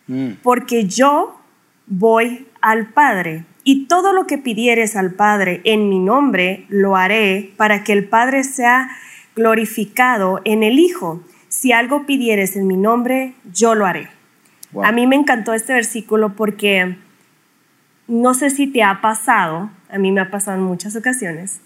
Mm. 0.07 0.33
porque 0.43 0.87
yo 0.87 1.41
voy 1.87 2.47
al 2.61 2.89
Padre. 2.89 3.45
Y 3.65 3.87
todo 3.87 4.13
lo 4.13 4.27
que 4.27 4.39
pidieres 4.39 4.97
al 4.97 5.13
Padre 5.13 5.61
en 5.65 5.89
mi 5.89 5.99
nombre, 5.99 6.67
lo 6.69 6.97
haré 6.97 7.53
para 7.57 7.85
que 7.85 7.93
el 7.93 8.09
Padre 8.09 8.45
sea 8.45 8.91
glorificado 9.37 10.41
en 10.45 10.63
el 10.63 10.79
Hijo. 10.79 11.23
Si 11.49 11.73
algo 11.73 12.07
pidieres 12.07 12.57
en 12.57 12.67
mi 12.67 12.77
nombre, 12.77 13.35
yo 13.53 13.75
lo 13.75 13.87
haré. 13.87 14.09
A 14.83 14.93
mí 14.93 15.07
me 15.07 15.17
encantó 15.17 15.53
este 15.53 15.73
versículo 15.73 16.37
porque 16.37 16.97
no 18.07 18.35
sé 18.35 18.51
si 18.51 18.67
te 18.67 18.83
ha 18.83 19.01
pasado, 19.01 19.71
a 19.89 19.99
mí 19.99 20.13
me 20.13 20.21
ha 20.21 20.31
pasado 20.31 20.57
en 20.59 20.65
muchas 20.65 20.97
ocasiones, 20.97 21.61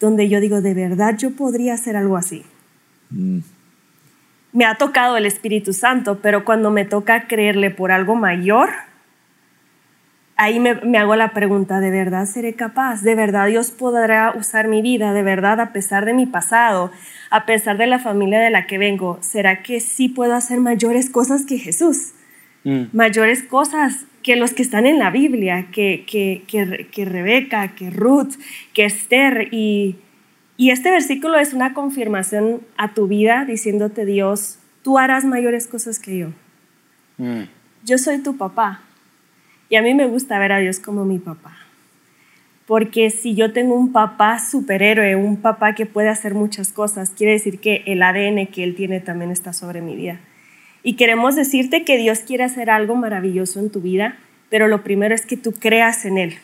donde 0.00 0.28
yo 0.28 0.40
digo, 0.40 0.60
de 0.60 0.74
verdad 0.74 1.16
yo 1.16 1.30
podría 1.32 1.74
hacer 1.74 1.96
algo 1.96 2.16
así. 2.16 2.44
Mm. 3.10 3.38
Me 4.52 4.66
ha 4.66 4.74
tocado 4.74 5.16
el 5.16 5.24
Espíritu 5.24 5.72
Santo, 5.72 6.18
pero 6.20 6.44
cuando 6.44 6.70
me 6.70 6.84
toca 6.84 7.26
creerle 7.26 7.70
por 7.70 7.90
algo 7.90 8.14
mayor, 8.14 8.68
ahí 10.42 10.60
me, 10.60 10.74
me, 10.74 10.98
hago 10.98 11.16
la 11.16 11.32
pregunta, 11.32 11.80
¿de 11.80 11.90
verdad 11.90 12.26
seré 12.26 12.54
capaz? 12.54 13.02
¿De 13.02 13.14
verdad 13.14 13.46
Dios 13.46 13.70
podrá 13.70 14.34
usar 14.36 14.68
mi 14.68 14.82
vida? 14.82 15.12
¿De 15.12 15.22
verdad 15.22 15.60
a 15.60 15.72
pesar 15.72 16.04
de 16.04 16.14
mi 16.14 16.26
pasado, 16.26 16.90
a 17.30 17.46
pesar 17.46 17.78
de 17.78 17.86
la 17.86 17.98
familia 17.98 18.40
de 18.40 18.50
la 18.50 18.66
que 18.66 18.78
vengo, 18.78 19.18
¿será 19.20 19.62
que 19.62 19.80
sí 19.80 20.08
puedo 20.08 20.34
hacer 20.34 20.60
mayores 20.60 21.10
cosas 21.10 21.46
que 21.46 21.58
Jesús? 21.58 22.12
Mm. 22.64 22.84
mayores 22.92 23.42
cosas 23.42 24.06
que 24.22 24.36
los 24.36 24.52
que 24.52 24.62
están 24.62 24.86
en 24.86 25.00
la 25.00 25.10
Biblia, 25.10 25.66
que, 25.72 26.04
que, 26.06 26.44
que, 26.46 27.04
Rebeca, 27.04 27.74
que 27.74 27.90
Ruth, 27.90 28.34
que 28.72 28.84
Esther. 28.84 29.48
Y, 29.50 29.96
y, 30.56 30.70
este 30.70 30.90
versículo 30.90 31.38
es 31.38 31.54
una 31.54 31.74
confirmación 31.74 32.60
a 32.76 32.94
tu 32.94 33.08
vida 33.08 33.44
diciéndote 33.44 34.04
Dios, 34.04 34.60
tú 34.82 34.98
harás 34.98 35.24
mayores 35.24 35.66
cosas 35.66 35.98
que 35.98 36.18
yo. 36.18 36.28
Mm. 37.18 37.48
Yo 37.84 37.98
soy 37.98 38.18
tu 38.18 38.36
papá. 38.36 38.82
Y 39.72 39.76
a 39.76 39.80
mí 39.80 39.94
me 39.94 40.04
gusta 40.04 40.38
ver 40.38 40.52
a 40.52 40.58
Dios 40.58 40.80
como 40.80 41.06
mi 41.06 41.18
papá. 41.18 41.56
Porque 42.66 43.08
si 43.08 43.34
yo 43.34 43.54
tengo 43.54 43.74
un 43.74 43.90
papá 43.90 44.38
superhéroe, 44.38 45.16
un 45.16 45.38
papá 45.38 45.74
que 45.74 45.86
puede 45.86 46.10
hacer 46.10 46.34
muchas 46.34 46.74
cosas, 46.74 47.08
quiere 47.08 47.32
decir 47.32 47.58
que 47.58 47.82
el 47.86 48.02
ADN 48.02 48.48
que 48.48 48.64
él 48.64 48.74
tiene 48.74 49.00
también 49.00 49.30
está 49.30 49.54
sobre 49.54 49.80
mi 49.80 49.96
vida. 49.96 50.20
Y 50.82 50.96
queremos 50.96 51.36
decirte 51.36 51.86
que 51.86 51.96
Dios 51.96 52.18
quiere 52.18 52.44
hacer 52.44 52.68
algo 52.68 52.96
maravilloso 52.96 53.60
en 53.60 53.70
tu 53.70 53.80
vida, 53.80 54.18
pero 54.50 54.68
lo 54.68 54.84
primero 54.84 55.14
es 55.14 55.24
que 55.24 55.38
tú 55.38 55.52
creas 55.52 56.04
en 56.04 56.18
Él. 56.18 56.34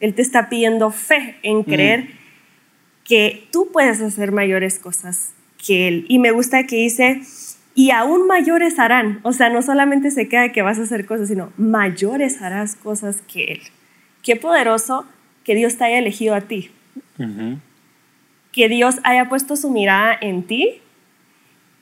Él 0.00 0.14
te 0.14 0.22
está 0.22 0.48
pidiendo 0.48 0.90
fe 0.90 1.36
en 1.44 1.62
creer 1.62 2.08
que 3.04 3.46
tú 3.52 3.68
puedes 3.72 4.00
hacer 4.00 4.32
mayores 4.32 4.80
cosas 4.80 5.34
que 5.64 5.86
Él. 5.86 6.04
Y 6.08 6.18
me 6.18 6.32
gusta 6.32 6.66
que 6.66 6.74
dice, 6.74 7.22
y 7.76 7.92
aún 7.92 8.26
mayores 8.26 8.80
harán. 8.80 9.20
O 9.22 9.32
sea, 9.32 9.48
no 9.50 9.62
solamente 9.62 10.10
se 10.10 10.28
queda 10.28 10.50
que 10.50 10.62
vas 10.62 10.80
a 10.80 10.82
hacer 10.82 11.06
cosas, 11.06 11.28
sino 11.28 11.52
mayores 11.56 12.42
harás 12.42 12.74
cosas 12.74 13.22
que 13.32 13.44
Él. 13.52 13.60
Qué 14.24 14.34
poderoso 14.34 15.06
que 15.44 15.54
Dios 15.54 15.76
te 15.76 15.84
haya 15.84 15.98
elegido 15.98 16.34
a 16.34 16.40
ti. 16.40 16.72
Que 18.50 18.68
Dios 18.68 18.96
haya 19.04 19.28
puesto 19.28 19.54
su 19.54 19.70
mirada 19.70 20.18
en 20.20 20.42
ti 20.42 20.80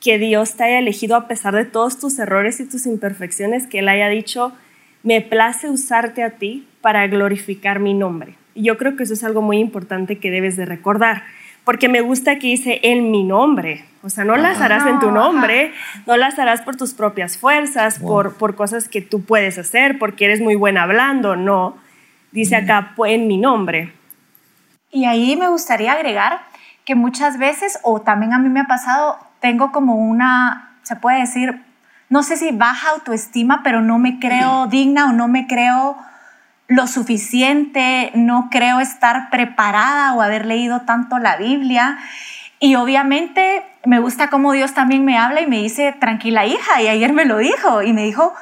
que 0.05 0.19
Dios 0.19 0.53
te 0.53 0.65
haya 0.65 0.77
elegido 0.77 1.15
a 1.15 1.27
pesar 1.27 1.55
de 1.55 1.65
todos 1.65 1.99
tus 1.99 2.19
errores 2.19 2.59
y 2.59 2.69
tus 2.69 2.85
imperfecciones, 2.85 3.65
que 3.65 3.79
Él 3.79 3.89
haya 3.89 4.07
dicho, 4.07 4.53
me 5.01 5.19
place 5.19 5.67
usarte 5.67 6.21
a 6.21 6.37
ti 6.37 6.67
para 6.81 7.07
glorificar 7.07 7.79
mi 7.79 7.95
nombre. 7.95 8.35
Y 8.53 8.65
yo 8.65 8.77
creo 8.77 8.95
que 8.95 9.01
eso 9.01 9.13
es 9.13 9.23
algo 9.23 9.41
muy 9.41 9.57
importante 9.57 10.19
que 10.19 10.29
debes 10.29 10.57
de 10.57 10.65
recordar, 10.65 11.23
porque 11.65 11.89
me 11.89 12.01
gusta 12.01 12.37
que 12.37 12.47
dice 12.47 12.79
en 12.83 13.11
mi 13.11 13.23
nombre, 13.23 13.85
o 14.03 14.09
sea, 14.09 14.23
no 14.23 14.37
las 14.37 14.61
harás 14.61 14.85
en 14.85 14.99
tu 14.99 15.09
nombre, 15.09 15.73
no 16.05 16.15
las 16.15 16.37
harás 16.37 16.61
por 16.61 16.75
tus 16.75 16.93
propias 16.93 17.39
fuerzas, 17.39 17.97
por, 17.97 18.35
por 18.37 18.55
cosas 18.55 18.87
que 18.87 19.01
tú 19.01 19.25
puedes 19.25 19.57
hacer, 19.57 19.97
porque 19.97 20.25
eres 20.25 20.41
muy 20.41 20.55
buena 20.55 20.83
hablando, 20.83 21.35
no. 21.35 21.75
Dice 22.31 22.55
acá, 22.55 22.93
en 23.07 23.27
mi 23.27 23.37
nombre. 23.37 23.93
Y 24.91 25.05
ahí 25.05 25.35
me 25.35 25.47
gustaría 25.47 25.93
agregar 25.93 26.41
que 26.85 26.93
muchas 26.93 27.39
veces, 27.39 27.79
o 27.81 28.01
también 28.01 28.33
a 28.33 28.37
mí 28.37 28.47
me 28.47 28.59
ha 28.59 28.67
pasado, 28.67 29.17
tengo 29.39 29.71
como 29.71 29.95
una, 29.95 30.77
se 30.83 30.95
puede 30.95 31.21
decir, 31.21 31.63
no 32.07 32.21
sé 32.21 32.37
si 32.37 32.51
baja 32.51 32.91
autoestima, 32.91 33.61
pero 33.63 33.81
no 33.81 33.97
me 33.97 34.19
creo 34.19 34.67
digna 34.69 35.09
o 35.09 35.13
no 35.13 35.27
me 35.27 35.47
creo 35.47 35.97
lo 36.67 36.87
suficiente, 36.87 38.11
no 38.15 38.49
creo 38.51 38.79
estar 38.79 39.29
preparada 39.29 40.13
o 40.13 40.21
haber 40.21 40.45
leído 40.45 40.81
tanto 40.81 41.19
la 41.19 41.37
Biblia. 41.37 41.97
Y 42.59 42.75
obviamente 42.75 43.63
me 43.85 43.99
gusta 43.99 44.29
cómo 44.29 44.51
Dios 44.51 44.73
también 44.73 45.05
me 45.05 45.17
habla 45.17 45.41
y 45.41 45.47
me 45.47 45.57
dice, 45.57 45.93
tranquila 45.99 46.45
hija, 46.45 46.81
y 46.81 46.87
ayer 46.87 47.13
me 47.13 47.25
lo 47.25 47.37
dijo, 47.37 47.83
y 47.83 47.93
me 47.93 48.03
dijo, 48.03 48.33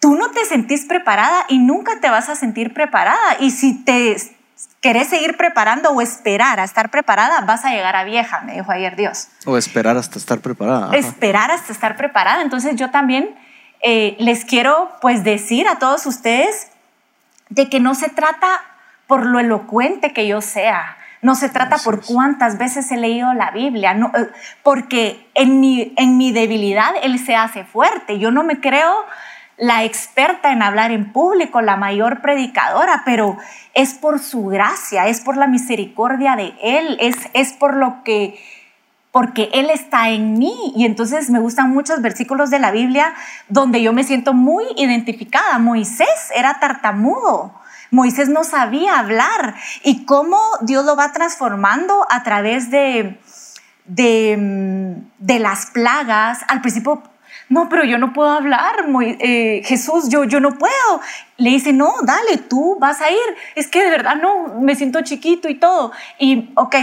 tú 0.00 0.16
no 0.16 0.30
te 0.30 0.44
sentís 0.44 0.84
preparada 0.84 1.46
y 1.48 1.58
nunca 1.58 2.00
te 2.00 2.10
vas 2.10 2.28
a 2.28 2.36
sentir 2.36 2.74
preparada. 2.74 3.36
Y 3.40 3.52
si 3.52 3.74
te 3.84 4.16
querés 4.80 5.08
seguir 5.08 5.36
preparando 5.36 5.90
o 5.90 6.02
esperar 6.02 6.60
a 6.60 6.64
estar 6.64 6.90
preparada, 6.90 7.40
vas 7.42 7.64
a 7.64 7.70
llegar 7.70 7.96
a 7.96 8.04
vieja, 8.04 8.40
me 8.40 8.54
dijo 8.54 8.70
ayer 8.70 8.96
Dios. 8.96 9.28
O 9.46 9.56
esperar 9.56 9.96
hasta 9.96 10.18
estar 10.18 10.40
preparada. 10.40 10.94
Esperar 10.94 11.52
hasta 11.52 11.72
estar 11.72 11.96
preparada. 11.96 12.42
Entonces 12.42 12.76
yo 12.76 12.90
también 12.90 13.34
eh, 13.80 14.16
les 14.18 14.44
quiero 14.44 14.90
pues 15.00 15.24
decir 15.24 15.68
a 15.68 15.78
todos 15.78 16.04
ustedes 16.06 16.71
de 17.54 17.68
que 17.68 17.80
no 17.80 17.94
se 17.94 18.08
trata 18.08 18.62
por 19.06 19.26
lo 19.26 19.38
elocuente 19.38 20.12
que 20.12 20.26
yo 20.26 20.40
sea, 20.40 20.96
no 21.20 21.34
se 21.34 21.48
trata 21.48 21.76
por 21.78 22.04
cuántas 22.04 22.58
veces 22.58 22.90
he 22.90 22.96
leído 22.96 23.32
la 23.34 23.50
Biblia, 23.50 23.94
no, 23.94 24.10
eh, 24.14 24.28
porque 24.62 25.28
en 25.34 25.60
mi, 25.60 25.92
en 25.96 26.16
mi 26.16 26.32
debilidad 26.32 26.92
Él 27.02 27.18
se 27.18 27.36
hace 27.36 27.64
fuerte. 27.64 28.18
Yo 28.18 28.30
no 28.30 28.42
me 28.42 28.60
creo 28.60 29.04
la 29.58 29.84
experta 29.84 30.50
en 30.50 30.62
hablar 30.62 30.90
en 30.90 31.12
público, 31.12 31.60
la 31.60 31.76
mayor 31.76 32.22
predicadora, 32.22 33.02
pero 33.04 33.36
es 33.74 33.94
por 33.94 34.18
su 34.18 34.46
gracia, 34.46 35.06
es 35.06 35.20
por 35.20 35.36
la 35.36 35.46
misericordia 35.46 36.34
de 36.34 36.54
Él, 36.62 36.96
es, 37.00 37.16
es 37.34 37.52
por 37.52 37.76
lo 37.76 38.02
que, 38.02 38.40
porque 39.12 39.50
Él 39.52 39.70
está 39.70 40.08
en 40.08 40.38
mí. 40.38 40.72
Y 40.74 40.84
entonces 40.84 41.30
me 41.30 41.38
gustan 41.38 41.70
muchos 41.70 42.02
versículos 42.02 42.50
de 42.50 42.58
la 42.58 42.72
Biblia 42.72 43.14
donde 43.48 43.80
yo 43.80 43.92
me 43.92 44.02
siento 44.02 44.32
muy 44.32 44.64
identificada. 44.76 45.58
Moisés 45.58 46.32
era 46.34 46.58
tartamudo. 46.58 47.54
Moisés 47.92 48.30
no 48.30 48.42
sabía 48.42 48.98
hablar 48.98 49.54
y 49.84 50.06
cómo 50.06 50.38
Dios 50.62 50.84
lo 50.84 50.96
va 50.96 51.12
transformando 51.12 52.06
a 52.10 52.22
través 52.22 52.70
de, 52.70 53.20
de, 53.84 54.96
de 55.18 55.38
las 55.38 55.66
plagas. 55.66 56.40
Al 56.48 56.62
principio 56.62 57.02
no, 57.52 57.68
pero 57.68 57.84
yo 57.84 57.98
no 57.98 58.14
puedo 58.14 58.30
hablar, 58.30 58.86
eh, 59.02 59.60
Jesús, 59.66 60.08
yo, 60.08 60.24
yo 60.24 60.40
no 60.40 60.56
puedo. 60.56 61.00
Le 61.36 61.50
dice, 61.50 61.74
no, 61.74 61.92
dale, 62.02 62.38
tú 62.38 62.78
vas 62.80 63.02
a 63.02 63.10
ir. 63.10 63.18
Es 63.54 63.68
que 63.68 63.84
de 63.84 63.90
verdad 63.90 64.16
no, 64.16 64.60
me 64.60 64.74
siento 64.74 65.02
chiquito 65.02 65.50
y 65.50 65.56
todo. 65.56 65.92
Y, 66.18 66.50
ok, 66.54 66.76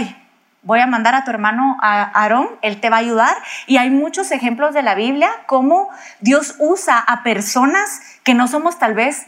voy 0.62 0.80
a 0.80 0.86
mandar 0.86 1.14
a 1.14 1.24
tu 1.24 1.30
hermano 1.30 1.76
a 1.80 2.02
Aarón, 2.02 2.48
él 2.62 2.80
te 2.80 2.90
va 2.90 2.96
a 2.96 3.00
ayudar. 3.00 3.36
Y 3.66 3.78
hay 3.78 3.90
muchos 3.90 4.30
ejemplos 4.30 4.74
de 4.74 4.82
la 4.82 4.94
Biblia 4.94 5.30
cómo 5.46 5.88
Dios 6.20 6.56
usa 6.58 6.98
a 6.98 7.22
personas 7.22 8.00
que 8.24 8.34
no 8.34 8.48
somos 8.48 8.78
tal 8.78 8.94
vez 8.94 9.26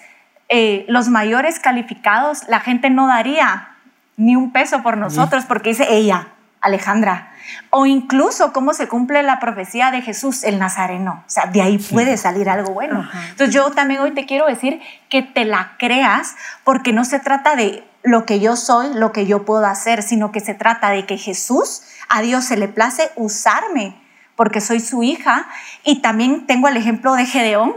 eh, 0.48 0.84
los 0.88 1.08
mayores 1.08 1.58
calificados. 1.58 2.46
La 2.48 2.60
gente 2.60 2.90
no 2.90 3.06
daría 3.06 3.68
ni 4.16 4.36
un 4.36 4.52
peso 4.52 4.82
por 4.82 4.96
nosotros 4.96 5.44
porque 5.46 5.70
dice 5.70 5.86
ella, 5.90 6.28
Alejandra, 6.60 7.32
o 7.70 7.86
incluso 7.86 8.52
cómo 8.52 8.72
se 8.72 8.86
cumple 8.86 9.22
la 9.22 9.40
profecía 9.40 9.90
de 9.90 10.02
Jesús, 10.02 10.44
el 10.44 10.58
Nazareno. 10.58 11.24
O 11.26 11.30
sea, 11.30 11.46
de 11.46 11.60
ahí 11.60 11.78
puede 11.78 12.16
salir 12.16 12.48
algo 12.48 12.72
bueno. 12.72 13.08
Entonces 13.30 13.54
yo 13.54 13.70
también 13.70 14.00
hoy 14.00 14.12
te 14.12 14.26
quiero 14.26 14.46
decir 14.46 14.80
que 15.08 15.22
te 15.22 15.44
la 15.44 15.72
creas 15.78 16.36
porque 16.62 16.92
no 16.92 17.04
se 17.04 17.18
trata 17.18 17.56
de 17.56 17.84
lo 18.02 18.26
que 18.26 18.40
yo 18.40 18.56
soy, 18.56 18.94
lo 18.94 19.12
que 19.12 19.26
yo 19.26 19.44
puedo 19.44 19.64
hacer, 19.66 20.02
sino 20.02 20.32
que 20.32 20.40
se 20.40 20.54
trata 20.54 20.90
de 20.90 21.06
que 21.06 21.18
Jesús, 21.18 21.82
a 22.08 22.22
Dios 22.22 22.44
se 22.44 22.56
le 22.56 22.68
place 22.68 23.10
usarme 23.16 24.00
porque 24.36 24.60
soy 24.60 24.80
su 24.80 25.02
hija. 25.02 25.48
Y 25.84 26.02
también 26.02 26.46
tengo 26.46 26.68
el 26.68 26.76
ejemplo 26.76 27.14
de 27.14 27.26
Gedeón. 27.26 27.74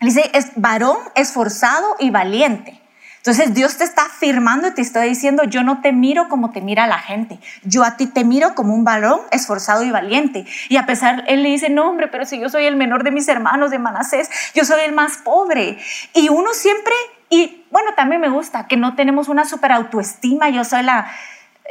Dice, 0.00 0.30
es 0.34 0.52
varón 0.56 0.96
esforzado 1.14 1.96
y 1.98 2.10
valiente. 2.10 2.80
Entonces 3.20 3.52
Dios 3.52 3.76
te 3.76 3.84
está 3.84 4.06
afirmando 4.06 4.68
y 4.68 4.70
te 4.72 4.80
está 4.80 5.02
diciendo, 5.02 5.44
yo 5.44 5.62
no 5.62 5.82
te 5.82 5.92
miro 5.92 6.30
como 6.30 6.52
te 6.52 6.62
mira 6.62 6.86
la 6.86 6.98
gente, 6.98 7.38
yo 7.64 7.84
a 7.84 7.98
ti 7.98 8.06
te 8.06 8.24
miro 8.24 8.54
como 8.54 8.74
un 8.74 8.82
varón 8.82 9.20
esforzado 9.30 9.82
y 9.82 9.90
valiente. 9.90 10.46
Y 10.70 10.78
a 10.78 10.86
pesar, 10.86 11.24
él 11.26 11.42
le 11.42 11.50
dice, 11.50 11.68
no 11.68 11.86
hombre, 11.86 12.08
pero 12.08 12.24
si 12.24 12.40
yo 12.40 12.48
soy 12.48 12.64
el 12.64 12.76
menor 12.76 13.04
de 13.04 13.10
mis 13.10 13.28
hermanos 13.28 13.70
de 13.70 13.78
Manasés, 13.78 14.30
yo 14.54 14.64
soy 14.64 14.80
el 14.86 14.92
más 14.92 15.18
pobre. 15.18 15.76
Y 16.14 16.30
uno 16.30 16.54
siempre, 16.54 16.94
y 17.30 17.64
bueno, 17.70 17.90
también 17.96 18.20
me 18.20 18.28
gusta 18.28 18.66
que 18.66 18.76
no 18.76 18.94
tenemos 18.96 19.28
una 19.28 19.44
super 19.44 19.72
autoestima, 19.72 20.50
yo 20.50 20.64
soy 20.64 20.82
la... 20.82 21.10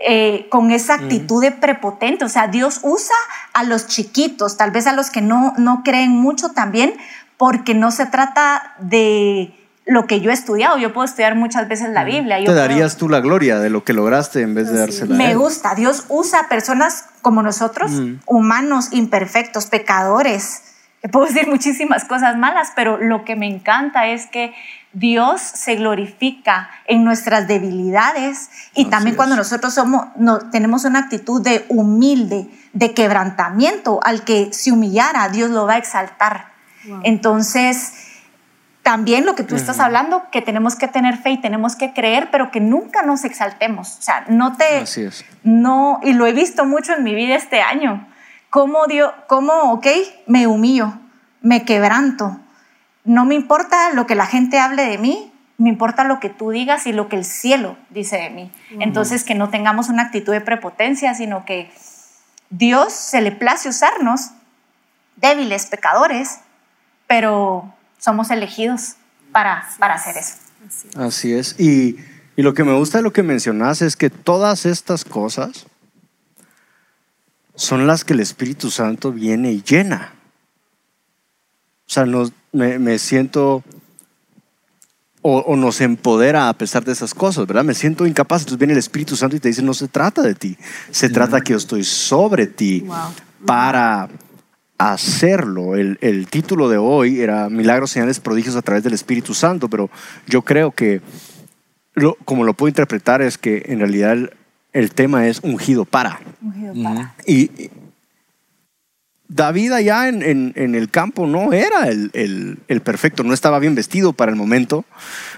Eh, 0.07 0.47
con 0.49 0.71
esa 0.71 0.95
mm. 0.95 1.03
actitud 1.03 1.41
de 1.41 1.51
prepotente, 1.51 2.23
o 2.23 2.29
sea, 2.29 2.47
Dios 2.47 2.79
usa 2.83 3.17
a 3.51 3.65
los 3.65 3.87
chiquitos, 3.87 4.55
tal 4.55 4.71
vez 4.71 4.87
a 4.87 4.93
los 4.93 5.09
que 5.09 5.19
no, 5.19 5.53
no 5.57 5.81
creen 5.83 6.11
mucho 6.11 6.51
también, 6.51 6.93
porque 7.35 7.73
no 7.73 7.91
se 7.91 8.05
trata 8.05 8.75
de 8.79 9.53
lo 9.89 10.05
que 10.07 10.21
yo 10.21 10.29
he 10.29 10.33
estudiado. 10.33 10.77
Yo 10.77 10.93
puedo 10.93 11.05
estudiar 11.05 11.35
muchas 11.35 11.67
veces 11.67 11.89
la 11.89 12.03
Biblia. 12.03 12.37
Te 12.45 12.53
darías 12.53 12.95
tú 12.95 13.09
la 13.09 13.19
gloria 13.19 13.59
de 13.59 13.69
lo 13.69 13.83
que 13.83 13.93
lograste 13.93 14.41
en 14.41 14.53
vez 14.53 14.71
de 14.71 14.77
dársela. 14.77 15.15
Me 15.15 15.35
gusta. 15.35 15.75
Dios 15.75 16.05
usa 16.09 16.47
personas 16.47 17.05
como 17.21 17.41
nosotros, 17.41 17.91
humanos, 18.25 18.89
imperfectos, 18.91 19.65
pecadores. 19.65 20.63
Puedo 21.11 21.25
decir 21.25 21.47
muchísimas 21.47 22.05
cosas 22.05 22.37
malas, 22.37 22.71
pero 22.75 22.97
lo 22.97 23.25
que 23.25 23.35
me 23.35 23.47
encanta 23.47 24.07
es 24.07 24.27
que 24.27 24.53
Dios 24.91 25.41
se 25.41 25.75
glorifica 25.75 26.69
en 26.87 27.03
nuestras 27.03 27.47
debilidades 27.47 28.49
y 28.73 28.81
Así 28.81 28.89
también 28.89 29.15
cuando 29.15 29.35
es. 29.35 29.39
nosotros 29.39 29.73
somos, 29.73 30.07
no, 30.15 30.39
tenemos 30.49 30.83
una 30.85 30.99
actitud 30.99 31.41
de 31.41 31.65
humilde, 31.69 32.49
de 32.73 32.93
quebrantamiento, 32.93 33.99
al 34.03 34.23
que 34.23 34.51
se 34.51 34.71
humillara, 34.71 35.29
Dios 35.29 35.51
lo 35.51 35.67
va 35.67 35.73
a 35.73 35.77
exaltar. 35.77 36.53
Wow. 36.87 37.01
Entonces, 37.03 37.93
también 38.81 39.25
lo 39.25 39.35
que 39.35 39.43
tú 39.43 39.55
estás 39.55 39.79
hablando, 39.79 40.23
que 40.31 40.41
tenemos 40.41 40.75
que 40.75 40.87
tener 40.87 41.17
fe 41.17 41.31
y 41.31 41.37
tenemos 41.37 41.75
que 41.75 41.93
creer, 41.93 42.29
pero 42.31 42.49
que 42.49 42.59
nunca 42.59 43.03
nos 43.03 43.23
exaltemos. 43.23 43.99
O 43.99 44.01
sea, 44.01 44.25
no 44.29 44.57
te... 44.57 44.79
Así 44.79 45.03
es. 45.03 45.23
No, 45.43 45.99
y 46.01 46.13
lo 46.13 46.25
he 46.25 46.33
visto 46.33 46.65
mucho 46.65 46.93
en 46.93 47.03
mi 47.03 47.13
vida 47.13 47.35
este 47.35 47.61
año. 47.61 48.07
Cómo, 48.49 48.87
Dios, 48.87 49.11
cómo, 49.27 49.53
ok, 49.73 49.85
me 50.25 50.47
humillo, 50.47 50.93
me 51.41 51.65
quebranto. 51.65 52.39
No 53.09 53.25
me 53.25 53.33
importa 53.33 53.91
lo 53.93 54.05
que 54.05 54.13
la 54.13 54.27
gente 54.27 54.59
hable 54.59 54.83
de 54.85 54.99
mí, 54.99 55.31
me 55.57 55.69
importa 55.69 56.03
lo 56.03 56.19
que 56.19 56.29
tú 56.29 56.51
digas 56.51 56.85
y 56.85 56.93
lo 56.93 57.09
que 57.09 57.15
el 57.15 57.25
cielo 57.25 57.75
dice 57.89 58.17
de 58.17 58.29
mí. 58.29 58.51
Entonces, 58.79 59.23
que 59.23 59.33
no 59.33 59.49
tengamos 59.49 59.89
una 59.89 60.03
actitud 60.03 60.31
de 60.31 60.41
prepotencia, 60.41 61.15
sino 61.15 61.43
que 61.43 61.71
Dios 62.51 62.93
se 62.93 63.21
le 63.21 63.31
place 63.31 63.67
usarnos, 63.67 64.29
débiles, 65.15 65.65
pecadores, 65.65 66.41
pero 67.07 67.73
somos 67.97 68.29
elegidos 68.29 68.95
para, 69.31 69.67
para 69.79 69.95
hacer 69.95 70.15
eso. 70.17 70.35
Así 70.67 70.87
es. 70.87 70.95
Así 70.97 71.33
es. 71.33 71.55
Y, 71.59 71.97
y 72.35 72.43
lo 72.43 72.53
que 72.53 72.63
me 72.63 72.73
gusta 72.77 72.99
de 72.99 73.03
lo 73.03 73.11
que 73.11 73.23
mencionas 73.23 73.81
es 73.81 73.95
que 73.97 74.11
todas 74.11 74.67
estas 74.67 75.03
cosas 75.03 75.65
son 77.55 77.87
las 77.87 78.05
que 78.05 78.13
el 78.13 78.19
Espíritu 78.19 78.69
Santo 78.69 79.11
viene 79.11 79.51
y 79.51 79.63
llena. 79.63 80.13
O 81.87 81.91
sea, 81.91 82.05
nos- 82.05 82.33
me, 82.51 82.79
me 82.79 82.97
siento 82.99 83.63
o, 85.21 85.39
o 85.39 85.55
nos 85.57 85.81
empodera 85.81 86.47
a 86.49 86.53
pesar 86.53 86.85
de 86.85 86.91
esas 86.93 87.13
cosas, 87.13 87.45
¿verdad? 87.45 87.63
Me 87.65 87.73
siento 87.73 88.05
incapaz, 88.07 88.41
entonces 88.41 88.57
viene 88.59 88.73
el 88.73 88.79
Espíritu 88.79 89.15
Santo 89.15 89.35
y 89.35 89.39
te 89.39 89.49
dice, 89.49 89.61
no 89.61 89.73
se 89.73 89.87
trata 89.89 90.21
de 90.21 90.33
ti, 90.35 90.57
se 90.91 91.09
trata 91.09 91.41
que 91.41 91.51
yo 91.51 91.57
estoy 91.57 91.83
sobre 91.83 92.47
ti 92.47 92.81
Wow. 92.87 92.95
para 93.45 94.07
hacerlo. 94.77 95.75
El, 95.75 95.97
el 96.01 96.27
título 96.27 96.69
de 96.69 96.77
hoy 96.77 97.19
era 97.19 97.49
Milagros, 97.49 97.91
señales, 97.91 98.19
prodigios 98.21 98.55
a 98.55 98.61
través 98.61 98.83
del 98.83 98.93
Espíritu 98.93 99.33
Santo, 99.33 99.67
pero 99.69 99.89
yo 100.25 100.41
creo 100.41 100.71
que 100.71 101.01
lo- 101.95 102.15
como 102.25 102.45
lo 102.45 102.53
puedo 102.53 102.69
interpretar 102.69 103.21
es 103.21 103.37
que 103.37 103.63
en 103.67 103.79
realidad 103.79 104.13
el, 104.13 104.31
el 104.71 104.91
tema 104.91 105.27
es 105.27 105.41
ungido 105.43 105.83
para. 105.83 106.21
Ungido 106.41 106.73
para. 106.81 107.13
Y 107.25 107.51
y 107.61 107.71
David 109.29 109.71
allá 109.73 110.07
en, 110.09 110.21
en- 110.23 110.53
en 110.55 110.73
el 110.75 110.89
campo 110.89 111.27
no 111.27 111.53
era 111.53 111.87
el, 111.87 112.09
el- 112.13 112.57
el 112.67 112.81
perfecto, 112.81 113.23
no 113.23 113.33
estaba 113.33 113.59
bien 113.59 113.75
vestido 113.75 114.11
para 114.11 114.31
el 114.31 114.35
momento, 114.37 114.85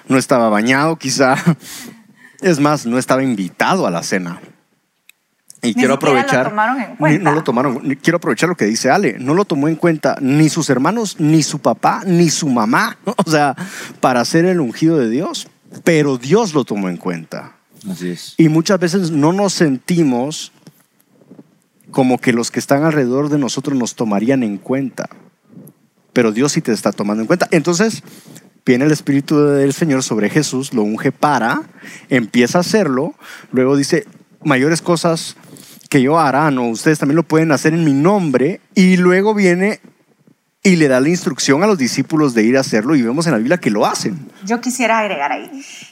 no 0.08 0.18
estaba 0.18 0.50
bañado 0.50 0.96
quizá, 0.96 1.36
es 2.42 2.60
más, 2.60 2.86
no 2.86 2.98
estaba 2.98 3.22
invitado 3.24 3.86
a 3.86 3.92
la 3.92 4.02
cena. 4.04 4.40
Y 5.64 5.68
Ni 5.68 5.74
quiero 5.76 5.94
siquiera 5.96 6.14
lo 6.14 6.20
aprovechar. 6.20 6.50
tomaron 6.50 6.82
en 6.82 6.90
ni- 6.92 6.96
cuenta. 6.98 7.24
no 7.30 7.36
lo 7.36 7.44
tomaron. 7.44 7.80
ni- 7.84 7.96
Quiero 7.96 8.18
aprovechar 8.18 8.50
lo 8.50 8.56
que 8.58 8.66
dice 8.66 8.90
Ale. 8.90 9.18
No 9.20 9.36
lo 9.36 9.46
tomó 9.46 9.68
en 9.68 9.76
cuenta 9.76 10.16
ni 10.20 10.50
sus 10.50 10.70
hermanos, 10.72 11.18
ni 11.20 11.44
su 11.44 11.60
papá, 11.60 12.02
ni 12.06 12.30
su 12.32 12.48
mamá. 12.50 12.98
O 13.26 13.30
sea, 13.30 13.56
para 14.00 14.26
ser 14.26 14.46
el 14.46 14.60
ungido 14.60 14.98
de 14.98 15.10
Dios. 15.10 15.48
Pero 15.84 16.18
Dios 16.18 16.54
lo 16.56 16.64
tomó 16.66 16.90
en 16.90 16.98
cuenta. 16.98 17.58
Así 17.90 18.10
es. 18.10 18.34
Y 18.38 18.50
muchas 18.50 18.80
veces 18.80 19.12
no 19.12 19.34
nos 19.34 19.54
sentimos 19.54 20.52
como 21.92 22.18
que 22.20 22.34
los 22.34 22.52
que 22.52 22.60
están 22.60 22.84
alrededor 22.84 23.30
de 23.30 23.38
nosotros 23.38 23.78
nos 23.78 23.96
tomarían 23.96 24.44
en 24.44 24.58
cuenta. 24.58 25.10
Pero 26.14 26.32
Dios 26.32 26.54
sí 26.54 26.62
te 26.62 26.74
está 26.74 26.92
tomando 26.92 27.22
en 27.22 27.28
cuenta. 27.28 27.48
Entonces 27.52 28.04
viene 28.66 28.86
el 28.86 28.92
Espíritu 28.92 29.40
del 29.40 29.74
Señor 29.74 30.04
sobre 30.04 30.30
Jesús, 30.30 30.74
lo 30.74 30.84
unge 30.84 31.12
para, 31.12 31.64
empieza 32.10 32.60
a 32.60 32.62
hacerlo, 32.62 33.16
luego 33.52 33.76
dice, 33.76 34.06
mayores 34.44 34.82
cosas 34.82 35.36
que 35.90 36.02
yo 36.02 36.20
harán 36.20 36.58
o 36.58 36.70
ustedes 36.70 37.00
también 37.00 37.18
lo 37.18 37.24
pueden 37.24 37.52
hacer 37.52 37.74
en 37.74 37.84
mi 37.84 37.94
nombre, 37.94 38.62
y 38.76 38.98
luego 38.98 39.34
viene 39.34 39.82
y 40.64 40.76
le 40.76 40.88
da 40.88 41.00
la 41.00 41.10
instrucción 41.10 41.64
a 41.64 41.68
los 41.68 41.80
discípulos 41.80 42.36
de 42.36 42.44
ir 42.44 42.56
a 42.56 42.60
hacerlo 42.60 42.96
y 42.96 43.02
vemos 43.02 43.26
en 43.26 43.32
la 43.32 43.40
Biblia 43.40 43.58
que 43.58 43.72
lo 43.72 43.86
hacen. 43.86 44.32
Yo 44.46 44.62
quisiera 44.62 45.00
agregar 45.00 45.32
ahí, 45.32 45.50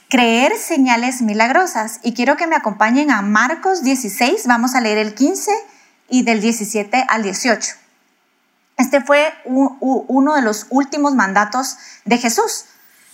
creer 0.09 0.55
señales 0.55 1.23
milagrosas. 1.23 1.99
Y 2.03 2.13
quiero 2.13 2.37
que 2.37 2.45
me 2.45 2.55
acompañen 2.55 3.09
a 3.09 3.23
Marcos 3.23 3.83
16, 3.83 4.45
vamos 4.45 4.75
a 4.75 4.81
leer 4.81 4.99
el 4.99 5.15
15 5.15 5.51
y 6.09 6.23
del 6.23 6.41
17 6.41 7.05
al 7.09 7.23
18. 7.23 7.75
Este 8.77 9.01
fue 9.01 9.33
u- 9.45 9.75
u- 9.79 10.05
uno 10.07 10.35
de 10.35 10.41
los 10.41 10.67
últimos 10.69 11.13
mandatos 11.15 11.77
de 12.05 12.17
Jesús. 12.17 12.65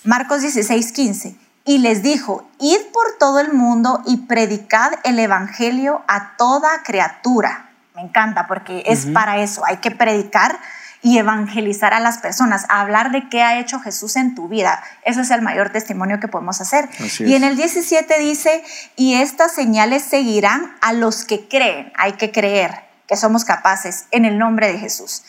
Marcos 0.03 0.41
16, 0.41 0.91
15. 0.91 1.35
Y 1.65 1.79
les 1.79 2.03
dijo, 2.03 2.47
id 2.59 2.77
por 2.93 3.17
todo 3.19 3.39
el 3.39 3.51
mundo 3.51 4.03
y 4.05 4.17
predicad 4.17 4.91
el 5.03 5.17
Evangelio 5.17 6.03
a 6.07 6.35
toda 6.37 6.83
criatura. 6.83 7.69
Me 7.95 8.03
encanta 8.03 8.45
porque 8.45 8.83
es 8.85 9.07
para 9.07 9.37
eso, 9.41 9.65
hay 9.65 9.77
que 9.77 9.89
predicar 9.89 10.59
y 11.01 11.17
evangelizar 11.17 11.93
a 11.93 11.99
las 11.99 12.17
personas, 12.17 12.65
a 12.69 12.81
hablar 12.81 13.11
de 13.11 13.29
qué 13.29 13.41
ha 13.41 13.59
hecho 13.59 13.79
Jesús 13.79 14.15
en 14.15 14.35
tu 14.35 14.47
vida. 14.47 14.83
Eso 15.03 15.21
es 15.21 15.31
el 15.31 15.41
mayor 15.41 15.69
testimonio 15.71 16.19
que 16.19 16.27
podemos 16.27 16.61
hacer. 16.61 16.89
Y 17.29 17.35
en 17.35 17.43
el 17.43 17.55
17 17.55 18.19
dice, 18.19 18.63
y 18.95 19.15
estas 19.15 19.51
señales 19.53 20.03
seguirán 20.03 20.75
a 20.81 20.93
los 20.93 21.23
que 21.25 21.47
creen. 21.47 21.91
Hay 21.95 22.13
que 22.13 22.31
creer 22.31 22.84
que 23.07 23.15
somos 23.15 23.45
capaces 23.45 24.05
en 24.11 24.25
el 24.25 24.37
nombre 24.37 24.71
de 24.71 24.79
Jesús. 24.79 25.23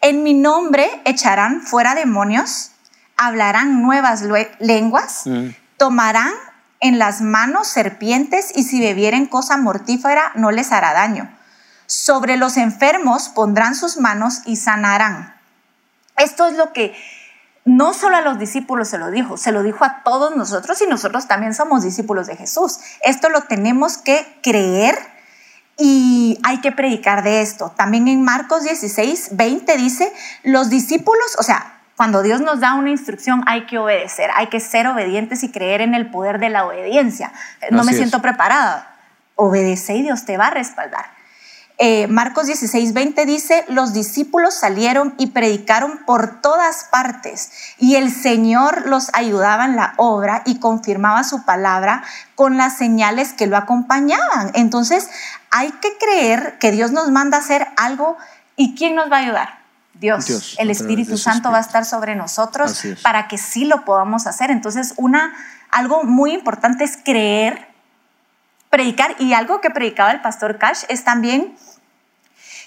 En 0.00 0.22
mi 0.22 0.34
nombre 0.34 0.88
echarán 1.04 1.60
fuera 1.62 1.94
demonios, 1.94 2.72
hablarán 3.16 3.82
nuevas 3.82 4.22
lenguas, 4.58 5.22
Mm. 5.26 5.48
tomarán 5.76 6.32
en 6.80 6.98
las 6.98 7.20
manos 7.20 7.68
serpientes 7.68 8.52
y 8.54 8.64
si 8.64 8.80
bebieren 8.80 9.26
cosa 9.26 9.58
mortífera 9.58 10.32
no 10.34 10.50
les 10.50 10.72
hará 10.72 10.94
daño. 10.94 11.30
Sobre 11.86 12.36
los 12.36 12.56
enfermos 12.56 13.28
pondrán 13.28 13.74
sus 13.74 13.98
manos 13.98 14.40
y 14.46 14.56
sanarán. 14.56 15.34
Esto 16.16 16.46
es 16.46 16.56
lo 16.56 16.72
que 16.72 16.94
no 17.66 17.92
solo 17.92 18.16
a 18.16 18.20
los 18.22 18.38
discípulos 18.38 18.88
se 18.88 18.96
lo 18.96 19.10
dijo, 19.10 19.36
se 19.36 19.52
lo 19.52 19.62
dijo 19.62 19.84
a 19.84 20.02
todos 20.02 20.34
nosotros 20.34 20.80
y 20.80 20.86
nosotros 20.86 21.28
también 21.28 21.54
somos 21.54 21.82
discípulos 21.82 22.26
de 22.26 22.36
Jesús. 22.36 22.78
Esto 23.02 23.28
lo 23.28 23.42
tenemos 23.42 23.98
que 23.98 24.38
creer 24.42 24.98
y 25.80 26.38
hay 26.42 26.60
que 26.60 26.72
predicar 26.72 27.24
de 27.24 27.40
esto. 27.40 27.72
También 27.74 28.06
en 28.06 28.22
Marcos 28.22 28.62
16, 28.64 29.30
20 29.32 29.76
dice, 29.78 30.12
los 30.44 30.68
discípulos, 30.68 31.36
o 31.38 31.42
sea, 31.42 31.80
cuando 31.96 32.22
Dios 32.22 32.42
nos 32.42 32.60
da 32.60 32.74
una 32.74 32.90
instrucción 32.90 33.42
hay 33.46 33.66
que 33.66 33.78
obedecer, 33.78 34.30
hay 34.34 34.48
que 34.48 34.60
ser 34.60 34.86
obedientes 34.86 35.42
y 35.42 35.50
creer 35.50 35.80
en 35.80 35.94
el 35.94 36.10
poder 36.10 36.38
de 36.38 36.50
la 36.50 36.66
obediencia. 36.66 37.32
No 37.70 37.82
me 37.84 37.92
es. 37.92 37.96
siento 37.96 38.20
preparada. 38.20 38.94
Obedece 39.36 39.94
y 39.94 40.02
Dios 40.02 40.26
te 40.26 40.36
va 40.36 40.48
a 40.48 40.50
respaldar. 40.50 41.06
Eh, 41.82 42.08
Marcos 42.08 42.44
16, 42.44 42.92
20 42.92 43.24
dice, 43.24 43.64
los 43.68 43.94
discípulos 43.94 44.52
salieron 44.52 45.14
y 45.16 45.28
predicaron 45.28 46.00
por 46.04 46.42
todas 46.42 46.84
partes 46.90 47.52
y 47.78 47.96
el 47.96 48.12
Señor 48.12 48.86
los 48.86 49.08
ayudaba 49.14 49.64
en 49.64 49.76
la 49.76 49.94
obra 49.96 50.42
y 50.44 50.58
confirmaba 50.58 51.24
su 51.24 51.46
palabra 51.46 52.04
con 52.34 52.58
las 52.58 52.76
señales 52.76 53.32
que 53.32 53.46
lo 53.46 53.56
acompañaban. 53.56 54.50
Entonces 54.52 55.08
hay 55.50 55.72
que 55.72 55.96
creer 55.98 56.58
que 56.58 56.70
Dios 56.70 56.92
nos 56.92 57.10
manda 57.10 57.38
a 57.38 57.40
hacer 57.40 57.66
algo 57.76 58.16
y 58.56 58.74
¿quién 58.74 58.94
nos 58.94 59.10
va 59.10 59.16
a 59.16 59.20
ayudar? 59.20 59.60
Dios, 59.94 60.26
Dios, 60.26 60.56
el 60.58 60.70
Espíritu 60.70 61.18
Santo 61.18 61.50
va 61.50 61.58
a 61.58 61.60
estar 61.60 61.84
sobre 61.84 62.14
nosotros 62.14 62.84
es. 62.84 63.00
para 63.00 63.28
que 63.28 63.36
sí 63.36 63.66
lo 63.66 63.84
podamos 63.84 64.26
hacer. 64.26 64.50
Entonces, 64.50 64.94
una, 64.96 65.34
algo 65.70 66.04
muy 66.04 66.32
importante 66.32 66.84
es 66.84 66.96
creer, 67.04 67.68
predicar 68.70 69.16
y 69.18 69.34
algo 69.34 69.60
que 69.60 69.68
predicaba 69.70 70.10
el 70.12 70.22
pastor 70.22 70.58
Cash 70.58 70.84
es 70.88 71.04
también 71.04 71.54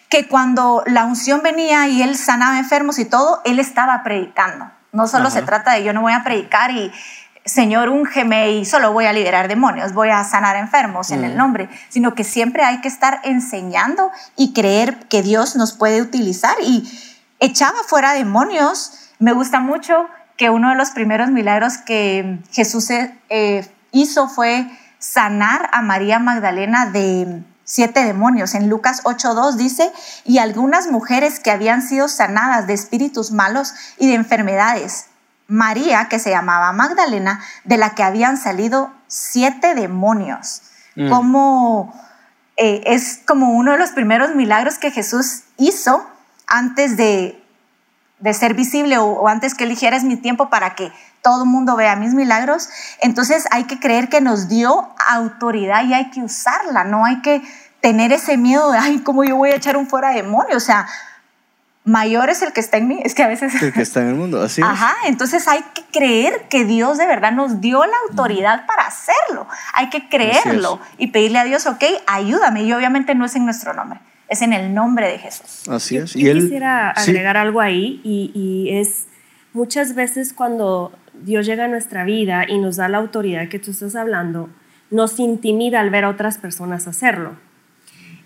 que 0.09 0.27
cuando 0.27 0.83
la 0.85 1.05
unción 1.05 1.41
venía 1.41 1.87
y 1.87 2.03
él 2.03 2.15
sanaba 2.15 2.59
enfermos 2.59 2.99
y 2.99 3.05
todo, 3.05 3.41
él 3.45 3.57
estaba 3.57 4.03
predicando. 4.03 4.69
No 4.91 5.07
solo 5.07 5.29
Ajá. 5.29 5.39
se 5.39 5.41
trata 5.41 5.73
de 5.73 5.83
yo 5.83 5.91
no 5.91 6.01
voy 6.01 6.13
a 6.13 6.23
predicar 6.23 6.69
y 6.69 6.91
Señor, 7.45 7.89
úngeme 7.89 8.51
y 8.53 8.65
solo 8.65 8.93
voy 8.93 9.05
a 9.05 9.11
liberar 9.11 9.49
demonios, 9.49 9.93
voy 9.93 10.09
a 10.09 10.23
sanar 10.23 10.55
enfermos 10.55 11.11
en 11.11 11.25
el 11.25 11.35
nombre, 11.35 11.67
sino 11.89 12.15
que 12.15 12.23
siempre 12.23 12.63
hay 12.63 12.79
que 12.79 12.87
estar 12.87 13.19
enseñando 13.23 14.11
y 14.37 14.53
creer 14.53 15.07
que 15.09 15.21
Dios 15.21 15.57
nos 15.57 15.73
puede 15.73 16.01
utilizar. 16.01 16.55
Y 16.61 16.89
echaba 17.39 17.79
fuera 17.85 18.13
demonios. 18.13 19.09
Me 19.19 19.33
gusta 19.33 19.59
mucho 19.59 20.07
que 20.37 20.49
uno 20.49 20.69
de 20.69 20.75
los 20.75 20.91
primeros 20.91 21.31
milagros 21.31 21.77
que 21.77 22.39
Jesús 22.51 22.89
eh, 22.91 23.69
hizo 23.91 24.29
fue 24.29 24.65
sanar 24.97 25.69
a 25.73 25.81
María 25.81 26.19
Magdalena 26.19 26.85
de 26.85 27.43
siete 27.65 28.05
demonios. 28.05 28.55
En 28.55 28.69
Lucas 28.69 29.03
8.2 29.03 29.55
dice, 29.55 29.91
y 30.23 30.37
algunas 30.37 30.87
mujeres 30.87 31.41
que 31.41 31.51
habían 31.51 31.81
sido 31.81 32.07
sanadas 32.07 32.67
de 32.67 32.73
espíritus 32.73 33.31
malos 33.31 33.73
y 33.97 34.07
de 34.07 34.13
enfermedades. 34.13 35.07
María, 35.53 36.09
que 36.09 36.17
se 36.17 36.31
llamaba 36.31 36.73
Magdalena, 36.73 37.39
de 37.63 37.77
la 37.77 37.91
que 37.91 38.01
habían 38.01 38.37
salido 38.37 38.91
siete 39.07 39.75
demonios. 39.75 40.63
Mm. 40.95 41.09
Como 41.09 41.93
eh, 42.57 42.81
es 42.87 43.21
como 43.27 43.51
uno 43.51 43.73
de 43.73 43.77
los 43.77 43.91
primeros 43.91 44.33
milagros 44.33 44.79
que 44.79 44.89
Jesús 44.89 45.43
hizo 45.57 46.03
antes 46.47 46.97
de, 46.97 47.39
de 48.17 48.33
ser 48.33 48.55
visible 48.55 48.97
o, 48.97 49.05
o 49.05 49.27
antes 49.27 49.53
que 49.53 49.65
eligiera 49.65 49.95
es 49.95 50.03
mi 50.03 50.17
tiempo 50.17 50.49
para 50.49 50.73
que 50.73 50.91
todo 51.21 51.43
el 51.43 51.49
mundo 51.49 51.75
vea 51.75 51.95
mis 51.95 52.15
milagros, 52.15 52.69
entonces 52.99 53.45
hay 53.51 53.65
que 53.65 53.79
creer 53.79 54.09
que 54.09 54.21
nos 54.21 54.49
dio 54.49 54.89
autoridad 55.07 55.85
y 55.85 55.93
hay 55.93 56.09
que 56.09 56.21
usarla, 56.21 56.83
no 56.83 57.05
hay 57.05 57.21
que 57.21 57.41
tener 57.79 58.11
ese 58.11 58.37
miedo 58.37 58.71
de, 58.71 58.77
ay, 58.79 58.99
¿cómo 58.99 59.23
yo 59.23 59.35
voy 59.35 59.51
a 59.51 59.55
echar 59.55 59.77
un 59.77 59.87
fuera 59.87 60.09
demonio? 60.09 60.57
O 60.57 60.59
sea, 60.59 60.87
mayor 61.85 62.29
es 62.29 62.41
el 62.41 62.53
que 62.53 62.61
está 62.61 62.77
en 62.77 62.87
mí, 62.87 62.99
es 63.03 63.13
que 63.13 63.23
a 63.23 63.27
veces... 63.27 63.61
El 63.61 63.73
que 63.73 63.81
está 63.81 64.01
en 64.01 64.09
el 64.09 64.15
mundo, 64.15 64.41
así 64.41 64.61
es. 64.61 64.67
Ajá, 64.67 64.93
entonces 65.05 65.47
hay 65.47 65.61
que 65.73 65.83
creer 65.91 66.45
que 66.49 66.65
Dios 66.65 66.97
de 66.97 67.05
verdad 67.05 67.31
nos 67.31 67.59
dio 67.61 67.83
la 67.85 67.95
autoridad 68.09 68.65
para 68.65 68.83
hacerlo, 68.83 69.47
hay 69.73 69.89
que 69.89 70.07
creerlo 70.07 70.79
y 70.97 71.07
pedirle 71.07 71.39
a 71.39 71.43
Dios, 71.43 71.65
ok, 71.65 71.83
ayúdame, 72.07 72.63
y 72.63 72.73
obviamente 72.73 73.15
no 73.15 73.25
es 73.25 73.35
en 73.35 73.45
nuestro 73.45 73.73
nombre, 73.73 73.99
es 74.29 74.41
en 74.41 74.53
el 74.53 74.73
nombre 74.73 75.09
de 75.09 75.17
Jesús. 75.19 75.67
Así 75.69 75.97
es. 75.97 76.13
Yo, 76.13 76.19
y 76.19 76.29
él, 76.29 76.41
quisiera 76.41 76.93
sí. 76.97 77.11
agregar 77.11 77.37
algo 77.37 77.59
ahí 77.59 77.99
y, 78.03 78.31
y 78.33 78.77
es 78.77 79.07
muchas 79.51 79.93
veces 79.93 80.33
cuando 80.33 80.93
Dios 81.13 81.45
llega 81.45 81.65
a 81.65 81.67
nuestra 81.67 82.05
vida 82.05 82.45
y 82.47 82.59
nos 82.59 82.77
da 82.77 82.87
la 82.87 82.97
autoridad 82.97 83.49
que 83.49 83.59
tú 83.59 83.71
estás 83.71 83.95
hablando, 83.95 84.49
nos 84.89 85.19
intimida 85.19 85.81
al 85.81 85.89
ver 85.89 86.05
a 86.05 86.09
otras 86.09 86.37
personas 86.37 86.87
hacerlo. 86.87 87.35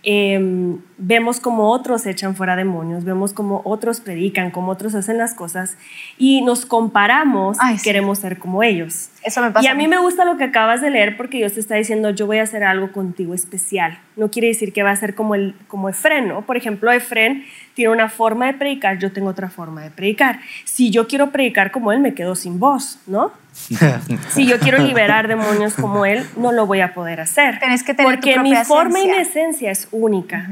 Eh, 0.04 0.78
vemos 0.98 1.40
como 1.40 1.72
otros 1.72 2.06
echan 2.06 2.36
fuera 2.36 2.56
demonios, 2.56 3.04
vemos 3.04 3.32
como 3.34 3.62
otros 3.66 4.00
predican, 4.00 4.50
como 4.50 4.72
otros 4.72 4.96
hacen 4.96 5.18
las 5.18 5.34
cosas 5.34 5.78
y 6.18 6.42
nos 6.42 6.66
comparamos 6.66 7.58
Ay, 7.60 7.76
y 7.76 7.78
sí. 7.78 7.84
queremos 7.84 8.20
ser 8.20 8.40
como 8.40 8.64
ellos. 8.64 9.10
Eso 9.24 9.42
me 9.42 9.52
pasa. 9.52 9.66
Y 9.66 9.68
a 9.68 9.76
mí 9.76 9.88
me 9.88 10.00
gusta 10.00 10.26
lo 10.26 10.38
que 10.38 10.46
acabas 10.46 10.82
de 10.82 10.90
leer 10.90 11.16
porque 11.18 11.38
Dios 11.38 11.54
te 11.54 11.60
está 11.60 11.76
diciendo, 11.76 12.10
yo 12.10 12.26
voy 12.26 12.40
a 12.40 12.44
hacer 12.44 12.64
algo 12.64 12.92
contigo 12.92 13.34
especial. 13.34 14.00
No 14.16 14.32
quiere 14.32 14.48
decir 14.48 14.74
que 14.74 14.84
va 14.84 14.92
a 14.92 14.96
ser 14.96 15.14
como, 15.14 15.36
el, 15.36 15.54
como 15.68 15.90
Efren, 15.90 16.30
¿no? 16.30 16.46
Por 16.46 16.58
ejemplo, 16.58 16.92
Efren 16.92 17.46
tiene 17.76 17.92
una 17.92 18.10
forma 18.10 18.48
de 18.48 18.54
predicar, 18.54 18.98
yo 18.98 19.12
tengo 19.12 19.30
otra 19.30 19.50
forma 19.50 19.84
de 19.84 19.92
predicar. 19.92 20.40
Si 20.64 20.90
yo 20.90 21.08
quiero 21.08 21.32
predicar 21.32 21.72
como 21.72 21.92
él, 21.92 22.00
me 22.00 22.16
quedo 22.16 22.36
sin 22.36 22.60
voz, 22.60 23.00
¿no? 23.06 23.32
si 24.30 24.48
yo 24.48 24.60
quiero 24.60 24.80
liberar 24.80 25.28
demonios 25.28 25.76
como 25.76 26.06
él, 26.06 26.26
no 26.38 26.52
lo 26.52 26.66
voy 26.66 26.82
a 26.82 26.94
poder 26.94 27.20
hacer. 27.20 27.60
Tenés 27.60 27.84
que 27.84 27.94
tener 27.94 28.14
tu 28.14 28.22
Porque 28.22 28.40
mi 28.40 28.52
propia 28.52 28.66
forma 28.66 29.00
y 29.00 29.08
mi 29.08 29.12
esencia. 29.12 29.42
esencia 29.42 29.72
es 29.72 29.88
única. 29.92 30.48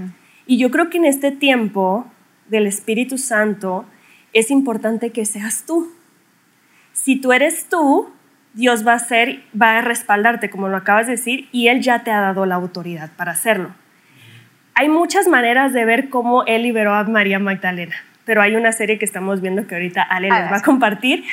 Y 0.45 0.57
yo 0.57 0.71
creo 0.71 0.89
que 0.89 0.97
en 0.97 1.05
este 1.05 1.31
tiempo 1.31 2.05
del 2.47 2.67
Espíritu 2.67 3.17
Santo 3.17 3.85
es 4.33 4.51
importante 4.51 5.11
que 5.11 5.25
seas 5.25 5.65
tú. 5.65 5.91
Si 6.93 7.15
tú 7.15 7.33
eres 7.33 7.67
tú, 7.69 8.09
Dios 8.53 8.87
va 8.87 8.93
a 8.93 8.99
ser, 8.99 9.43
va 9.59 9.77
a 9.77 9.81
respaldarte, 9.81 10.49
como 10.49 10.69
lo 10.69 10.77
acabas 10.77 11.07
de 11.07 11.13
decir, 11.13 11.49
y 11.51 11.67
Él 11.67 11.81
ya 11.81 12.03
te 12.03 12.11
ha 12.11 12.21
dado 12.21 12.45
la 12.45 12.55
autoridad 12.55 13.11
para 13.17 13.33
hacerlo. 13.33 13.71
Hay 14.75 14.89
muchas 14.89 15.27
maneras 15.27 15.73
de 15.73 15.85
ver 15.85 16.09
cómo 16.09 16.43
Él 16.45 16.63
liberó 16.63 16.93
a 16.93 17.03
María 17.03 17.39
Magdalena, 17.39 17.95
pero 18.23 18.41
hay 18.41 18.55
una 18.55 18.71
serie 18.71 18.97
que 18.97 19.05
estamos 19.05 19.41
viendo 19.41 19.67
que 19.67 19.75
ahorita 19.75 20.03
Ale 20.03 20.29
les 20.29 20.51
va 20.51 20.57
a 20.57 20.61
compartir, 20.61 21.23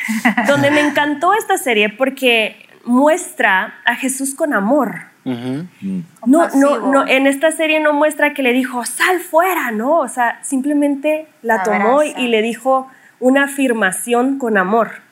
donde 0.46 0.70
me 0.70 0.80
encantó 0.80 1.34
esta 1.34 1.58
serie 1.58 1.88
porque 1.90 2.68
muestra 2.84 3.74
a 3.84 3.94
Jesús 3.94 4.34
con 4.34 4.52
amor. 4.54 5.11
No, 5.24 6.48
no, 6.54 6.90
no, 6.90 7.06
en 7.06 7.26
esta 7.26 7.52
serie 7.52 7.80
no 7.80 7.92
muestra 7.92 8.34
que 8.34 8.42
le 8.42 8.52
dijo, 8.52 8.84
sal 8.84 9.20
fuera, 9.20 9.70
¿no? 9.70 9.98
O 9.98 10.08
sea, 10.08 10.40
simplemente 10.42 11.26
la 11.42 11.62
tomó 11.62 12.02
y, 12.02 12.12
y 12.16 12.28
le 12.28 12.42
dijo 12.42 12.88
una 13.20 13.44
afirmación 13.44 14.38
con 14.38 14.58
amor. 14.58 15.02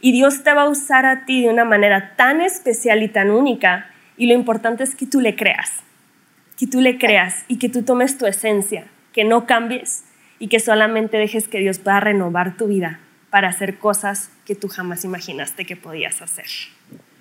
Y 0.00 0.12
Dios 0.12 0.42
te 0.42 0.54
va 0.54 0.62
a 0.62 0.68
usar 0.68 1.04
a 1.04 1.26
ti 1.26 1.42
de 1.42 1.50
una 1.50 1.64
manera 1.64 2.14
tan 2.16 2.40
especial 2.40 3.02
y 3.02 3.08
tan 3.08 3.30
única. 3.30 3.90
Y 4.16 4.26
lo 4.26 4.34
importante 4.34 4.82
es 4.82 4.94
que 4.94 5.06
tú 5.06 5.20
le 5.20 5.36
creas, 5.36 5.82
que 6.58 6.66
tú 6.66 6.80
le 6.80 6.98
creas 6.98 7.44
y 7.48 7.58
que 7.58 7.68
tú 7.68 7.82
tomes 7.82 8.16
tu 8.16 8.26
esencia, 8.26 8.86
que 9.12 9.24
no 9.24 9.46
cambies 9.46 10.04
y 10.38 10.48
que 10.48 10.58
solamente 10.58 11.18
dejes 11.18 11.48
que 11.48 11.58
Dios 11.58 11.78
pueda 11.78 12.00
renovar 12.00 12.56
tu 12.56 12.66
vida 12.66 13.00
para 13.28 13.48
hacer 13.48 13.78
cosas 13.78 14.30
que 14.44 14.54
tú 14.54 14.68
jamás 14.68 15.04
imaginaste 15.04 15.64
que 15.64 15.76
podías 15.76 16.22
hacer. 16.22 16.46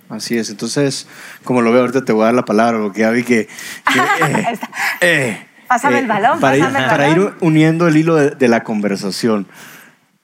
Así 0.10 0.38
es. 0.38 0.50
Entonces, 0.50 1.08
como 1.43 1.62
lo 1.62 1.72
veo 1.72 1.82
ahorita, 1.82 2.04
te 2.04 2.12
voy 2.12 2.24
a 2.24 2.26
dar 2.26 2.36
la 2.36 2.45
palabra 2.45 2.80
porque 2.80 3.02
ya 3.02 3.12
vi 3.12 3.24
que. 3.24 3.48
que, 3.48 4.00
eh, 4.26 4.58
eh, 5.02 5.45
Pásame 5.67 6.00
el 6.00 6.08
balón, 6.08 6.39
para 6.39 6.58
ir, 6.58 6.63
pásame 6.63 6.84
el 6.84 6.89
para 6.89 7.08
balón. 7.10 7.28
ir 7.28 7.34
uniendo 7.41 7.88
el 7.88 7.95
hilo 7.95 8.15
de, 8.15 8.32
de 8.32 8.48
la 8.48 8.63
conversación, 8.63 9.48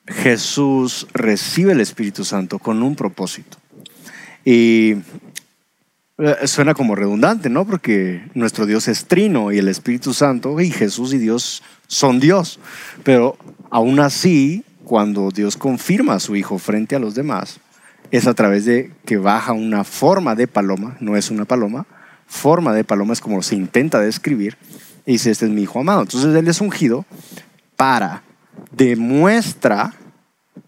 Jesús 0.08 1.08
recibe 1.14 1.74
el 1.74 1.82
Espíritu 1.82 2.26
Santo 2.26 2.58
con 2.58 2.82
un 2.82 2.96
propósito. 2.96 3.58
Y 4.44 4.96
eh, 6.18 6.48
suena 6.48 6.74
como 6.74 6.96
redundante, 6.96 7.50
¿no? 7.50 7.66
Porque 7.66 8.24
nuestro 8.36 8.66
Dios 8.66 8.88
es 8.88 9.06
trino 9.06 9.52
y 9.52 9.58
el 9.58 9.68
Espíritu 9.68 10.14
Santo 10.14 10.62
y 10.62 10.72
Jesús 10.72 11.14
y 11.14 11.18
Dios 11.18 11.62
son 11.88 12.22
Dios. 12.22 12.60
Pero 13.04 13.38
aún 13.70 14.00
así, 14.00 14.64
cuando 14.86 15.30
Dios 15.30 15.58
confirma 15.58 16.14
a 16.14 16.20
su 16.22 16.38
Hijo 16.38 16.58
frente 16.58 16.96
a 16.96 17.00
los 17.00 17.16
demás, 17.16 17.60
es 18.12 18.28
a 18.28 18.34
través 18.34 18.66
de 18.66 18.92
que 19.06 19.18
baja 19.18 19.54
una 19.54 19.84
forma 19.84 20.36
de 20.36 20.48
paloma, 20.48 20.98
no 21.00 21.16
es 21.16 21.32
una 21.32 21.46
paloma, 21.46 21.86
forma 22.28 22.74
de 22.74 22.84
paloma 22.84 23.14
es 23.14 23.22
como 23.22 23.42
se 23.42 23.56
intenta 23.56 24.00
describir, 24.00 24.58
y 25.06 25.14
dice, 25.14 25.32
este 25.32 25.46
es 25.46 25.52
mi 25.52 25.64
Hijo 25.64 25.80
amado. 25.80 26.02
Entonces 26.02 26.34
Él 26.34 26.48
es 26.48 26.62
ungido 26.62 27.06
para, 27.76 28.24
demuestra 28.72 29.94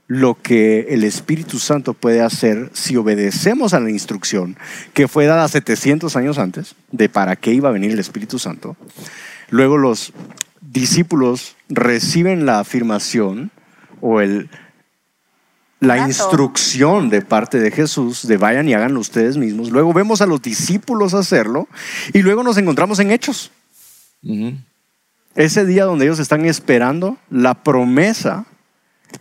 lo 0.08 0.36
que 0.42 0.88
el 0.90 1.04
Espíritu 1.04 1.60
Santo 1.60 1.94
puede 1.94 2.22
hacer 2.22 2.70
si 2.74 2.96
obedecemos 2.96 3.74
a 3.74 3.80
la 3.80 3.90
instrucción 3.90 4.56
que 4.94 5.08
fue 5.08 5.26
dada 5.26 5.48
700 5.48 6.16
años 6.16 6.38
antes 6.38 6.76
de 6.92 7.10
para 7.10 7.36
qué 7.36 7.54
iba 7.54 7.70
a 7.70 7.74
venir 7.74 7.92
el 7.92 8.00
Espíritu 8.00 8.40
Santo. 8.40 8.78
Luego 9.50 9.78
los 9.78 10.14
discípulos 10.62 11.56
reciben 11.68 12.46
la 12.46 12.60
afirmación 12.60 13.52
o 14.00 14.22
el, 14.22 14.50
la 15.80 15.98
instrucción 16.00 17.10
de 17.10 17.22
parte 17.22 17.60
de 17.60 17.72
Jesús 17.72 18.28
de 18.28 18.38
vayan 18.38 18.68
y 18.68 18.74
háganlo 18.74 19.00
ustedes 19.00 19.38
mismos. 19.38 19.70
Luego 19.70 19.94
vemos 19.94 20.22
a 20.22 20.26
los 20.26 20.42
discípulos 20.42 21.14
hacerlo 21.14 21.68
y 22.14 22.22
luego 22.22 22.44
nos 22.44 22.58
encontramos 22.58 23.00
en 23.00 23.12
hechos. 23.12 23.52
Ese 25.36 25.66
día 25.66 25.86
donde 25.86 26.06
ellos 26.06 26.20
están 26.20 26.46
esperando 26.46 27.18
la 27.30 27.54
promesa 27.64 28.46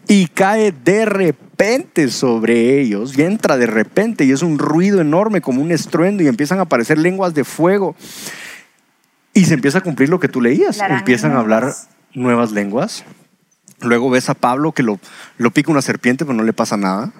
y 0.09 0.29
cae 0.29 0.73
de 0.73 1.05
repente 1.05 2.11
sobre 2.11 2.81
ellos 2.81 3.17
y 3.17 3.23
entra 3.23 3.57
de 3.57 3.67
repente 3.67 4.25
y 4.25 4.33
es 4.33 4.43
un 4.43 4.59
ruido 4.59 5.01
enorme 5.01 5.41
como 5.41 5.61
un 5.61 5.71
estruendo 5.71 6.23
y 6.23 6.27
empiezan 6.27 6.59
a 6.59 6.63
aparecer 6.63 6.99
lenguas 6.99 7.35
de 7.35 7.45
fuego 7.45 7.95
y 9.35 9.45
se 9.45 9.55
empieza 9.55 9.79
a 9.79 9.83
cumplir 9.83 10.09
lo 10.09 10.19
que 10.19 10.29
tú 10.29 10.41
leías. 10.41 10.81
Empiezan 10.81 11.33
a 11.33 11.41
hablar 11.41 11.75
nuevas 12.15 12.53
lenguas. 12.53 13.05
Luego 13.81 14.11
ves 14.11 14.29
a 14.31 14.35
Pablo 14.35 14.73
que 14.73 14.83
lo, 14.83 14.99
lo 15.39 15.51
pica 15.51 15.71
una 15.71 15.83
serpiente 15.83 16.25
pero 16.25 16.37
no 16.37 16.43
le 16.43 16.53
pasa 16.53 16.77
nada. 16.77 17.13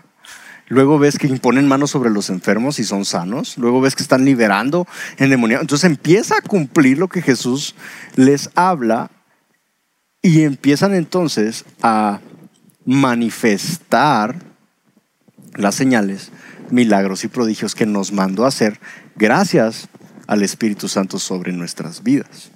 Luego 0.69 0.99
ves 0.99 1.19
que 1.19 1.29
imponen 1.29 1.69
manos 1.69 1.91
sobre 1.91 2.11
los 2.11 2.29
enfermos 2.29 2.79
y 2.81 2.85
son 2.85 3.05
sanos. 3.05 3.57
Luego 3.57 3.81
ves 3.81 3.95
que 3.95 4.03
están 4.03 4.25
liberando 4.25 4.87
endemoniados. 5.17 5.63
Entonces 5.63 5.89
empieza 5.89 6.39
a 6.39 6.41
cumplir 6.41 6.99
lo 6.99 7.09
que 7.09 7.23
Jesús 7.23 7.77
les 8.17 8.51
habla 8.57 9.11
y 10.23 10.43
empiezan 10.43 10.95
entonces 10.95 11.65
a 11.83 12.21
manifestar 12.85 14.37
las 15.55 15.77
señales, 15.77 16.33
milagros 16.71 17.23
y 17.23 17.29
prodigios 17.29 17.77
que 17.77 17.87
nos 17.87 18.13
mandó 18.13 18.45
a 18.45 18.49
hacer 18.49 18.81
gracias 19.15 19.89
al 20.27 20.43
Espíritu 20.43 20.89
Santo 20.89 21.21
sobre 21.21 21.53
nuestras 21.53 22.03
vidas. 22.03 22.51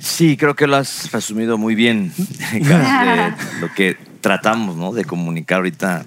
Sí, 0.00 0.36
creo 0.36 0.54
que 0.54 0.66
lo 0.66 0.76
has 0.76 1.10
resumido 1.12 1.58
muy 1.58 1.74
bien, 1.74 2.12
de 2.52 2.60
lo 3.60 3.72
que 3.74 3.96
tratamos 4.20 4.76
¿no? 4.76 4.92
de 4.92 5.04
comunicar 5.04 5.58
ahorita 5.58 6.06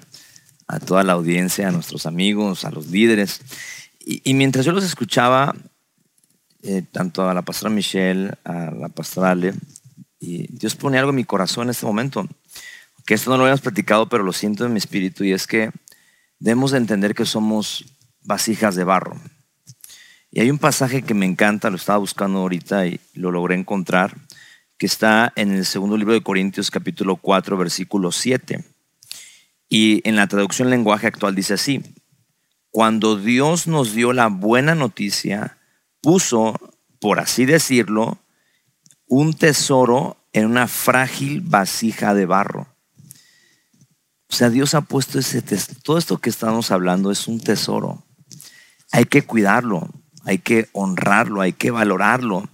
a 0.66 0.80
toda 0.80 1.02
la 1.02 1.14
audiencia, 1.14 1.68
a 1.68 1.72
nuestros 1.72 2.06
amigos, 2.06 2.64
a 2.64 2.70
los 2.70 2.88
líderes. 2.88 3.40
Y, 3.98 4.22
y 4.24 4.34
mientras 4.34 4.64
yo 4.64 4.72
los 4.72 4.84
escuchaba, 4.84 5.54
eh, 6.62 6.82
tanto 6.92 7.28
a 7.28 7.32
la 7.32 7.42
pastora 7.42 7.70
Michelle, 7.70 8.32
a 8.44 8.70
la 8.70 8.88
pastora 8.90 9.30
Ale, 9.30 9.54
y 10.18 10.46
Dios 10.52 10.76
pone 10.76 10.98
algo 10.98 11.10
en 11.10 11.16
mi 11.16 11.24
corazón 11.24 11.64
en 11.64 11.70
este 11.70 11.86
momento, 11.86 12.28
que 13.06 13.14
esto 13.14 13.30
no 13.30 13.38
lo 13.38 13.44
habíamos 13.44 13.62
platicado, 13.62 14.08
pero 14.08 14.22
lo 14.22 14.32
siento 14.34 14.66
en 14.66 14.72
mi 14.74 14.78
espíritu, 14.78 15.24
y 15.24 15.32
es 15.32 15.46
que 15.46 15.70
debemos 16.38 16.72
de 16.72 16.78
entender 16.78 17.14
que 17.14 17.24
somos 17.24 17.86
vasijas 18.22 18.74
de 18.74 18.84
barro. 18.84 19.16
Y 20.32 20.40
hay 20.40 20.50
un 20.50 20.58
pasaje 20.58 21.02
que 21.02 21.14
me 21.14 21.26
encanta, 21.26 21.70
lo 21.70 21.76
estaba 21.76 21.98
buscando 21.98 22.38
ahorita 22.38 22.86
y 22.86 23.00
lo 23.14 23.32
logré 23.32 23.56
encontrar, 23.56 24.16
que 24.78 24.86
está 24.86 25.32
en 25.34 25.50
el 25.50 25.66
segundo 25.66 25.96
libro 25.96 26.14
de 26.14 26.22
Corintios 26.22 26.70
capítulo 26.70 27.16
4, 27.16 27.56
versículo 27.56 28.12
7. 28.12 28.64
Y 29.68 30.08
en 30.08 30.14
la 30.14 30.28
traducción 30.28 30.70
lenguaje 30.70 31.08
actual 31.08 31.34
dice 31.34 31.54
así, 31.54 31.82
cuando 32.70 33.16
Dios 33.16 33.66
nos 33.66 33.92
dio 33.92 34.12
la 34.12 34.28
buena 34.28 34.76
noticia, 34.76 35.58
puso, 36.00 36.54
por 37.00 37.18
así 37.18 37.44
decirlo, 37.44 38.18
un 39.08 39.34
tesoro 39.34 40.16
en 40.32 40.46
una 40.46 40.68
frágil 40.68 41.40
vasija 41.40 42.14
de 42.14 42.26
barro. 42.26 42.68
O 44.28 44.32
sea, 44.32 44.48
Dios 44.48 44.74
ha 44.74 44.82
puesto 44.82 45.18
ese 45.18 45.42
tesoro. 45.42 45.80
Todo 45.82 45.98
esto 45.98 46.18
que 46.18 46.30
estamos 46.30 46.70
hablando 46.70 47.10
es 47.10 47.26
un 47.26 47.40
tesoro. 47.40 48.04
Hay 48.92 49.06
que 49.06 49.22
cuidarlo, 49.22 49.90
hay 50.24 50.38
que 50.38 50.68
honrarlo, 50.72 51.40
hay 51.40 51.52
que 51.52 51.70
valorarlo. 51.70 52.48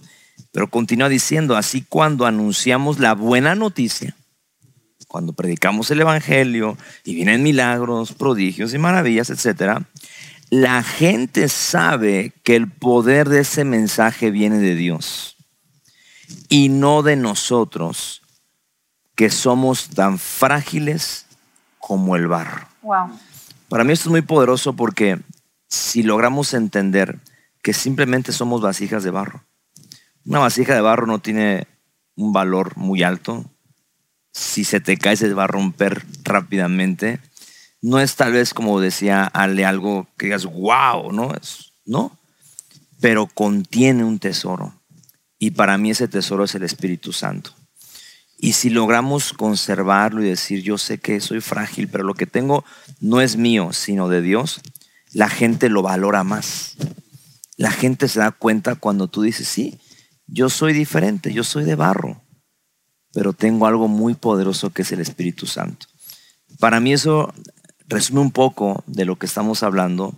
Pero 0.51 0.69
continúa 0.69 1.09
diciendo, 1.09 1.55
así 1.55 1.83
cuando 1.87 2.25
anunciamos 2.25 2.99
la 2.99 3.13
buena 3.13 3.55
noticia, 3.55 4.15
cuando 5.07 5.33
predicamos 5.33 5.89
el 5.91 6.01
Evangelio 6.01 6.77
y 7.03 7.15
vienen 7.15 7.43
milagros, 7.43 8.13
prodigios 8.13 8.73
y 8.73 8.77
maravillas, 8.77 9.29
etc., 9.29 9.81
la 10.49 10.81
gente 10.81 11.49
sabe 11.49 12.33
que 12.43 12.55
el 12.55 12.71
poder 12.71 13.27
de 13.27 13.41
ese 13.41 13.65
mensaje 13.65 14.31
viene 14.31 14.59
de 14.59 14.75
Dios 14.75 15.35
y 16.49 16.69
no 16.69 17.03
de 17.03 17.15
nosotros, 17.15 18.21
que 19.15 19.29
somos 19.29 19.89
tan 19.89 20.19
frágiles 20.19 21.25
como 21.79 22.15
el 22.15 22.27
barro. 22.27 22.67
Wow. 22.81 23.19
Para 23.67 23.83
mí 23.83 23.93
esto 23.93 24.09
es 24.09 24.11
muy 24.11 24.21
poderoso 24.21 24.73
porque 24.73 25.19
si 25.67 26.03
logramos 26.03 26.53
entender 26.53 27.19
que 27.61 27.73
simplemente 27.73 28.31
somos 28.31 28.61
vasijas 28.61 29.03
de 29.03 29.11
barro, 29.11 29.43
una 30.27 30.39
vasija 30.39 30.75
de 30.75 30.81
barro 30.81 31.07
no 31.07 31.19
tiene 31.19 31.67
un 32.17 32.33
valor 32.33 32.75
muy 32.75 33.01
alto. 33.01 33.45
Si 34.33 34.65
se 34.65 34.81
te 34.81 34.97
cae, 34.97 35.15
se 35.15 35.33
va 35.33 35.45
a 35.45 35.47
romper 35.47 36.05
rápidamente. 36.25 37.21
No 37.81 37.99
es 37.99 38.17
tal 38.17 38.33
vez 38.33 38.53
como 38.53 38.81
decía 38.81 39.23
Ale 39.23 39.65
algo 39.65 40.05
que 40.17 40.25
digas, 40.25 40.43
wow, 40.43 41.13
¿no? 41.13 41.33
Es, 41.33 41.71
no, 41.85 42.17
pero 42.99 43.27
contiene 43.27 44.03
un 44.03 44.19
tesoro. 44.19 44.73
Y 45.39 45.51
para 45.51 45.77
mí 45.77 45.91
ese 45.91 46.09
tesoro 46.09 46.43
es 46.43 46.55
el 46.55 46.63
Espíritu 46.63 47.13
Santo. 47.13 47.53
Y 48.37 48.53
si 48.53 48.69
logramos 48.69 49.31
conservarlo 49.31 50.21
y 50.21 50.27
decir, 50.27 50.61
yo 50.61 50.77
sé 50.77 50.97
que 50.97 51.21
soy 51.21 51.39
frágil, 51.39 51.87
pero 51.87 52.03
lo 52.03 52.15
que 52.15 52.27
tengo 52.27 52.65
no 52.99 53.21
es 53.21 53.37
mío, 53.37 53.71
sino 53.71 54.09
de 54.09 54.21
Dios, 54.21 54.59
la 55.13 55.29
gente 55.29 55.69
lo 55.69 55.83
valora 55.83 56.25
más. 56.25 56.75
La 57.57 57.71
gente 57.71 58.07
se 58.07 58.19
da 58.19 58.31
cuenta 58.31 58.75
cuando 58.75 59.07
tú 59.07 59.23
dices, 59.23 59.47
sí, 59.47 59.79
yo 60.27 60.49
soy 60.49 60.73
diferente, 60.73 61.33
yo 61.33 61.43
soy 61.43 61.65
de 61.65 61.75
barro, 61.75 62.21
pero 63.13 63.33
tengo 63.33 63.67
algo 63.67 63.87
muy 63.87 64.13
poderoso 64.13 64.69
que 64.69 64.83
es 64.83 64.91
el 64.91 65.01
Espíritu 65.01 65.47
Santo. 65.47 65.87
Para 66.59 66.79
mí 66.79 66.93
eso 66.93 67.33
resume 67.87 68.19
un 68.19 68.31
poco 68.31 68.83
de 68.85 69.05
lo 69.05 69.17
que 69.17 69.25
estamos 69.25 69.63
hablando 69.63 70.15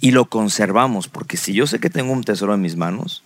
y 0.00 0.12
lo 0.12 0.26
conservamos, 0.26 1.08
porque 1.08 1.36
si 1.36 1.52
yo 1.52 1.66
sé 1.66 1.78
que 1.80 1.90
tengo 1.90 2.12
un 2.12 2.22
tesoro 2.22 2.54
en 2.54 2.60
mis 2.60 2.76
manos, 2.76 3.22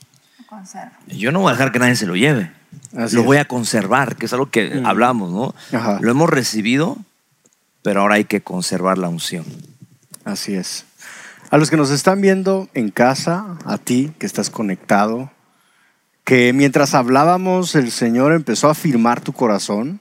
yo 1.08 1.32
no 1.32 1.40
voy 1.40 1.50
a 1.50 1.52
dejar 1.52 1.72
que 1.72 1.78
nadie 1.78 1.96
se 1.96 2.06
lo 2.06 2.16
lleve. 2.16 2.52
lo 3.12 3.22
voy 3.24 3.36
a 3.38 3.44
conservar, 3.44 4.16
que 4.16 4.26
es 4.26 4.32
algo 4.32 4.50
que 4.50 4.82
hablamos, 4.84 5.30
¿no? 5.30 5.54
Lo 6.00 6.10
hemos 6.10 6.28
recibido, 6.30 6.96
pero 7.82 8.02
ahora 8.02 8.16
hay 8.16 8.24
que 8.24 8.40
conservar 8.40 8.98
la 8.98 9.08
unción. 9.08 9.44
Así 10.24 10.54
es. 10.54 10.84
A 11.50 11.58
los 11.58 11.68
que 11.68 11.76
nos 11.76 11.90
están 11.90 12.20
viendo 12.20 12.68
en 12.74 12.90
casa, 12.90 13.58
a 13.64 13.76
ti 13.76 14.12
que 14.20 14.26
estás 14.26 14.50
conectado, 14.50 15.32
que 16.22 16.52
mientras 16.52 16.94
hablábamos 16.94 17.74
el 17.74 17.90
Señor 17.90 18.32
empezó 18.32 18.68
a 18.68 18.70
afirmar 18.70 19.20
tu 19.20 19.32
corazón, 19.32 19.98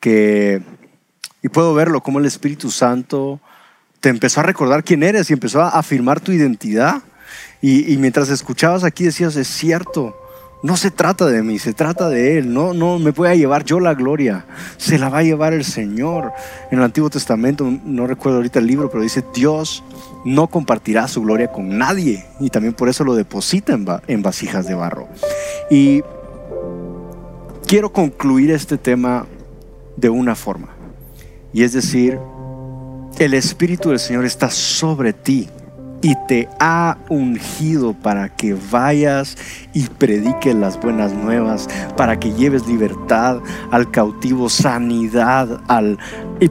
que, 0.00 0.62
y 1.42 1.48
puedo 1.48 1.74
verlo 1.74 2.02
como 2.02 2.18
el 2.18 2.26
Espíritu 2.26 2.72
Santo 2.72 3.40
te 4.00 4.08
empezó 4.08 4.40
a 4.40 4.42
recordar 4.42 4.82
quién 4.82 5.04
eres 5.04 5.30
y 5.30 5.34
empezó 5.34 5.62
a 5.62 5.68
afirmar 5.68 6.20
tu 6.20 6.32
identidad. 6.32 7.02
Y 7.62 7.96
mientras 7.98 8.28
escuchabas 8.28 8.82
aquí 8.82 9.04
decías, 9.04 9.36
es 9.36 9.46
cierto, 9.46 10.23
no 10.64 10.78
se 10.78 10.90
trata 10.90 11.26
de 11.26 11.42
mí, 11.42 11.58
se 11.58 11.74
trata 11.74 12.08
de 12.08 12.38
Él. 12.38 12.54
No, 12.54 12.72
no 12.72 12.98
me 12.98 13.10
voy 13.10 13.28
a 13.28 13.34
llevar 13.34 13.66
yo 13.66 13.80
la 13.80 13.92
gloria. 13.92 14.46
Se 14.78 14.98
la 14.98 15.10
va 15.10 15.18
a 15.18 15.22
llevar 15.22 15.52
el 15.52 15.62
Señor. 15.62 16.32
En 16.70 16.78
el 16.78 16.84
Antiguo 16.86 17.10
Testamento, 17.10 17.70
no 17.84 18.06
recuerdo 18.06 18.38
ahorita 18.38 18.60
el 18.60 18.66
libro, 18.66 18.88
pero 18.88 19.02
dice, 19.02 19.22
Dios 19.34 19.84
no 20.24 20.46
compartirá 20.46 21.06
su 21.06 21.20
gloria 21.20 21.52
con 21.52 21.76
nadie. 21.76 22.24
Y 22.40 22.48
también 22.48 22.72
por 22.72 22.88
eso 22.88 23.04
lo 23.04 23.14
deposita 23.14 23.74
en, 23.74 23.86
en 24.06 24.22
vasijas 24.22 24.66
de 24.66 24.74
barro. 24.74 25.06
Y 25.70 26.02
quiero 27.66 27.92
concluir 27.92 28.50
este 28.50 28.78
tema 28.78 29.26
de 29.98 30.08
una 30.08 30.34
forma. 30.34 30.68
Y 31.52 31.62
es 31.62 31.74
decir, 31.74 32.18
el 33.18 33.34
Espíritu 33.34 33.90
del 33.90 33.98
Señor 33.98 34.24
está 34.24 34.48
sobre 34.50 35.12
ti 35.12 35.46
y 36.04 36.14
te 36.28 36.50
ha 36.60 36.98
ungido 37.08 37.94
para 37.94 38.28
que 38.28 38.54
vayas 38.70 39.38
y 39.72 39.84
prediques 39.84 40.54
las 40.54 40.78
buenas 40.78 41.14
nuevas, 41.14 41.66
para 41.96 42.20
que 42.20 42.34
lleves 42.34 42.66
libertad 42.66 43.38
al 43.70 43.90
cautivo, 43.90 44.50
sanidad, 44.50 45.62
al 45.66 45.98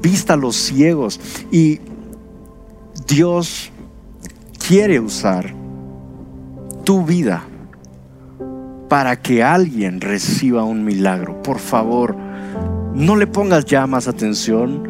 vista 0.01 0.33
a 0.33 0.37
los 0.37 0.55
ciegos. 0.55 1.19
Y 1.51 1.81
Dios 3.07 3.71
quiere 4.67 4.99
usar 4.99 5.53
tu 6.83 7.05
vida 7.05 7.43
para 8.89 9.21
que 9.21 9.43
alguien 9.43 10.01
reciba 10.01 10.63
un 10.63 10.83
milagro. 10.83 11.43
Por 11.43 11.59
favor, 11.59 12.15
no 12.95 13.15
le 13.15 13.27
pongas 13.27 13.65
ya 13.65 13.85
más 13.85 14.07
atención 14.07 14.89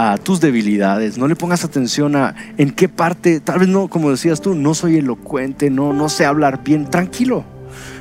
a 0.00 0.16
tus 0.16 0.40
debilidades, 0.40 1.18
no 1.18 1.26
le 1.26 1.34
pongas 1.34 1.64
atención 1.64 2.14
a 2.14 2.36
en 2.56 2.70
qué 2.70 2.88
parte, 2.88 3.40
tal 3.40 3.58
vez 3.58 3.68
no, 3.68 3.88
como 3.88 4.12
decías 4.12 4.40
tú, 4.40 4.54
no 4.54 4.72
soy 4.74 4.98
elocuente, 4.98 5.70
no, 5.70 5.92
no 5.92 6.08
sé 6.08 6.24
hablar 6.24 6.62
bien, 6.62 6.88
tranquilo. 6.88 7.44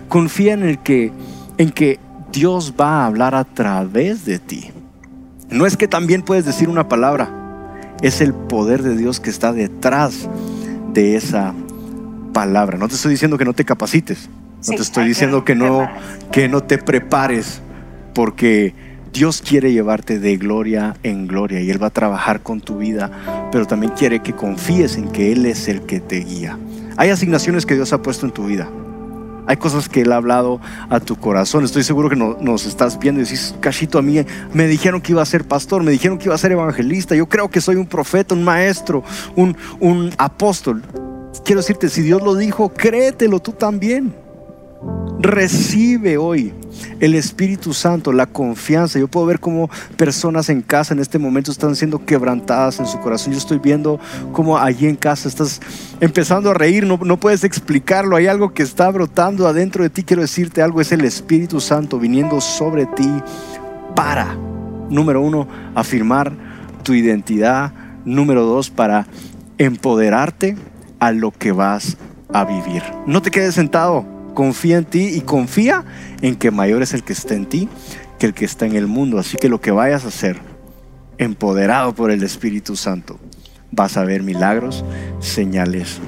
Confía 0.08 0.54
en 0.54 0.62
el 0.62 0.78
que, 0.78 1.12
en 1.58 1.72
que 1.72 2.00
Dios 2.32 2.76
va 2.80 3.02
a 3.02 3.06
hablar 3.08 3.34
a 3.34 3.46
través 3.46 4.26
de 4.26 4.38
ti. 4.38 4.70
No 5.50 5.66
es 5.66 5.76
que 5.76 5.88
también 5.88 6.22
puedes 6.22 6.46
decir 6.46 6.70
una 6.70 6.88
palabra, 6.88 7.32
es 8.04 8.22
el 8.22 8.32
poder 8.32 8.84
de 8.84 8.96
Dios 8.96 9.20
que 9.20 9.32
está 9.32 9.52
detrás 9.52 10.30
de 10.94 11.16
esa 11.16 11.56
palabra. 12.32 12.78
No 12.78 12.88
te 12.90 12.94
estoy 12.94 13.14
diciendo 13.14 13.40
que 13.40 13.46
no 13.46 13.54
te 13.54 13.66
capacites, 13.66 14.30
no 14.68 14.76
te 14.76 14.84
estoy 14.84 15.08
diciendo 15.08 15.44
que 15.44 15.56
no, 15.56 15.90
que 16.32 16.48
no 16.48 16.62
te 16.62 16.78
prepares, 16.78 17.60
porque 18.14 18.76
Dios 19.14 19.42
quiere 19.42 19.72
llevarte 19.72 20.20
de 20.20 20.38
gloria 20.38 20.96
en 21.04 21.28
gloria 21.28 21.62
y 21.62 21.70
Él 21.70 21.82
va 21.82 21.88
a 21.88 21.92
trabajar 21.92 22.42
con 22.42 22.62
tu 22.62 22.78
vida, 22.78 23.50
pero 23.52 23.66
también 23.66 23.94
quiere 23.94 24.22
que 24.22 24.34
confíes 24.34 24.96
en 24.98 25.10
que 25.10 25.32
Él 25.32 25.46
es 25.46 25.68
el 25.68 25.82
que 25.82 26.00
te 26.00 26.20
guía. 26.20 26.58
Hay 26.98 27.10
asignaciones 27.10 27.66
que 27.66 27.76
Dios 27.76 27.94
ha 27.94 28.02
puesto 28.02 28.26
en 28.26 28.32
tu 28.32 28.46
vida. 28.46 28.70
Hay 29.48 29.58
cosas 29.58 29.88
que 29.88 30.02
Él 30.02 30.12
ha 30.12 30.18
hablado 30.18 30.60
a 30.90 31.00
tu 31.00 31.16
corazón. 31.16 31.64
Estoy 31.64 31.84
seguro 31.84 32.10
que 32.10 32.18
nos 32.18 32.66
estás 32.66 33.00
viendo 33.00 33.22
y 33.22 33.24
decís, 33.24 33.56
Cachito, 33.62 33.98
a 33.98 34.02
mí 34.02 34.20
me 34.54 34.68
dijeron 34.68 35.00
que 35.00 35.14
iba 35.14 35.22
a 35.22 35.26
ser 35.26 35.46
pastor, 35.46 35.84
me 35.84 35.92
dijeron 35.92 36.18
que 36.18 36.26
iba 36.26 36.36
a 36.36 36.38
ser 36.38 36.52
evangelista. 36.52 37.16
Yo 37.16 37.30
creo 37.30 37.50
que 37.50 37.62
soy 37.62 37.78
un 37.78 37.86
profeta, 37.86 38.36
un 38.36 38.44
maestro, 38.44 39.04
un, 39.38 39.56
un 39.80 40.12
apóstol. 40.18 40.84
Quiero 41.46 41.62
decirte, 41.62 41.88
si 41.88 42.02
Dios 42.02 42.22
lo 42.22 42.36
dijo, 42.36 42.74
créetelo 42.74 43.40
tú 43.40 43.54
también. 43.54 44.14
Recibe 45.20 46.18
hoy 46.18 46.54
el 47.00 47.16
Espíritu 47.16 47.74
Santo, 47.74 48.12
la 48.12 48.28
confianza. 48.28 49.00
Yo 49.00 49.08
puedo 49.08 49.26
ver 49.26 49.40
cómo 49.40 49.70
personas 49.96 50.50
en 50.50 50.62
casa 50.62 50.94
en 50.94 51.00
este 51.00 51.18
momento 51.18 51.52
están 51.52 51.76
siendo 51.76 52.06
quebrantadas 52.06 52.80
en 52.80 52.86
su 52.86 53.00
corazón. 53.00 53.34
Yo 53.34 53.40
estoy 53.40 53.58
viendo 53.58 54.00
cómo 54.32 54.58
allí 54.58 54.88
en 54.88 54.96
casa 54.96 55.28
estás 55.28 55.60
empezando 56.00 56.52
a 56.52 56.54
reír, 56.54 56.86
no, 56.86 57.18
puedes 57.18 57.44
explicarlo. 57.44 58.16
Hay 58.16 58.28
algo 58.28 58.54
que 58.54 58.64
está 58.64 58.90
brotando 58.92 59.48
adentro 59.48 59.84
de 59.84 59.90
ti. 59.90 60.04
Quiero 60.04 60.22
decirte 60.22 60.62
algo, 60.62 60.82
es 60.82 60.92
el 60.92 61.04
Espíritu 61.04 61.60
Santo 61.60 62.00
viniendo 62.00 62.40
sobre 62.40 62.86
ti 62.86 63.10
para, 63.96 64.36
número 64.90 65.22
uno, 65.22 65.48
afirmar 65.74 66.32
tu 66.84 66.94
identidad. 66.94 67.74
Número 68.06 68.46
dos, 68.46 68.70
para 68.70 69.06
empoderarte 69.58 70.56
a 71.00 71.12
lo 71.12 71.32
que 71.32 71.52
vas 71.52 71.98
a 72.32 72.46
vivir. 72.46 72.84
No 73.06 73.22
te 73.22 73.32
quedes 73.32 73.56
sentado 73.56 74.17
confía 74.38 74.78
en 74.78 74.86
ti 74.86 75.16
y 75.16 75.22
confía 75.22 75.84
en 76.22 76.36
que 76.36 76.52
mayor 76.52 76.84
es 76.84 76.94
el 76.94 77.04
que 77.04 77.12
está 77.12 77.34
en 77.34 77.48
ti 77.48 77.68
que 78.20 78.28
el 78.28 78.36
que 78.36 78.46
está 78.46 78.68
en 78.68 78.76
el 78.76 78.86
mundo. 78.86 79.18
Así 79.18 79.36
que 79.36 79.50
lo 79.50 79.60
que 79.60 79.72
vayas 79.72 80.06
a 80.06 80.10
hacer, 80.10 80.40
empoderado 81.18 81.96
por 81.96 82.12
el 82.12 82.22
Espíritu 82.22 82.76
Santo, 82.76 83.20
vas 83.72 83.98
a 83.98 84.04
ver 84.04 84.22
milagros, 84.22 84.86
señales 85.22 86.00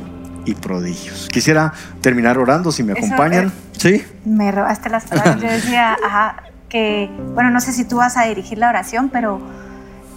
y 0.46 0.54
prodigios. 0.54 1.28
Quisiera 1.32 1.74
terminar 2.02 2.38
orando, 2.38 2.72
si 2.72 2.84
me 2.84 2.92
acompañan. 2.92 3.52
¿Sí? 3.72 4.04
Me 4.26 4.52
robaste 4.52 4.92
las 4.92 5.06
palabras. 5.06 5.42
Yo 5.42 5.50
decía, 5.50 5.98
ajá, 6.06 6.44
que, 6.70 7.10
bueno, 7.34 7.50
no 7.50 7.60
sé 7.60 7.74
si 7.74 7.84
tú 7.84 7.96
vas 7.96 8.16
a 8.16 8.26
dirigir 8.26 8.60
la 8.60 8.70
oración, 8.70 9.10
pero 9.10 9.42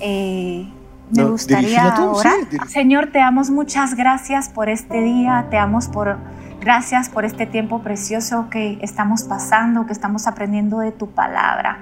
eh, 0.00 0.68
me 1.16 1.24
gustaría 1.24 1.94
orar. 1.98 2.34
Señor, 2.68 3.06
te 3.10 3.20
damos 3.20 3.48
muchas 3.48 3.94
gracias 3.94 4.50
por 4.50 4.68
este 4.68 5.00
día, 5.00 5.46
te 5.48 5.56
damos 5.56 5.88
por 5.88 6.18
Gracias 6.62 7.08
por 7.08 7.24
este 7.24 7.44
tiempo 7.44 7.80
precioso 7.82 8.48
que 8.48 8.78
estamos 8.82 9.24
pasando, 9.24 9.84
que 9.84 9.92
estamos 9.92 10.28
aprendiendo 10.28 10.78
de 10.78 10.92
tu 10.92 11.08
palabra. 11.08 11.78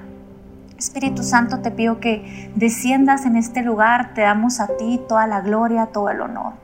Espíritu 0.79 1.23
Santo, 1.23 1.59
te 1.59 1.71
pido 1.71 2.01
que 2.01 2.51
desciendas 2.55 3.27
en 3.27 3.37
este 3.37 3.61
lugar, 3.61 4.15
te 4.15 4.23
damos 4.23 4.59
a 4.59 4.69
ti 4.79 4.99
toda 5.07 5.27
la 5.27 5.43
gloria, 5.43 5.89
todo 5.93 6.09
el 6.09 6.23
honor. 6.23 6.55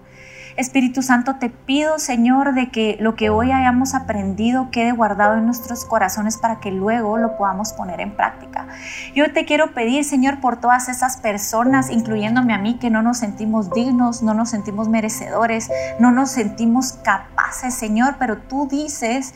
Espíritu 0.57 1.03
Santo, 1.03 1.37
te 1.37 1.51
pido, 1.51 1.99
Señor, 1.99 2.55
de 2.55 2.71
que 2.71 2.97
lo 2.99 3.15
que 3.15 3.29
hoy 3.29 3.53
hayamos 3.53 3.95
aprendido 3.95 4.71
quede 4.71 4.93
guardado 4.93 5.37
en 5.37 5.45
nuestros 5.45 5.85
corazones 5.85 6.39
para 6.39 6.61
que 6.61 6.71
luego 6.71 7.19
lo 7.19 7.37
podamos 7.37 7.75
poner 7.75 8.01
en 8.01 8.17
práctica. 8.17 8.67
Yo 9.15 9.31
te 9.33 9.45
quiero 9.45 9.75
pedir, 9.75 10.05
Señor, 10.05 10.41
por 10.41 10.59
todas 10.59 10.89
esas 10.89 11.19
personas, 11.19 11.91
incluyéndome 11.91 12.55
a 12.55 12.59
mí, 12.59 12.79
que 12.79 12.89
no 12.89 13.03
nos 13.03 13.19
sentimos 13.19 13.71
dignos, 13.71 14.23
no 14.23 14.33
nos 14.33 14.49
sentimos 14.49 14.89
merecedores, 14.89 15.71
no 15.99 16.11
nos 16.11 16.31
sentimos 16.31 16.95
capaces, 17.05 17.75
Señor, 17.75 18.17
pero 18.19 18.39
tú 18.39 18.67
dices 18.67 19.35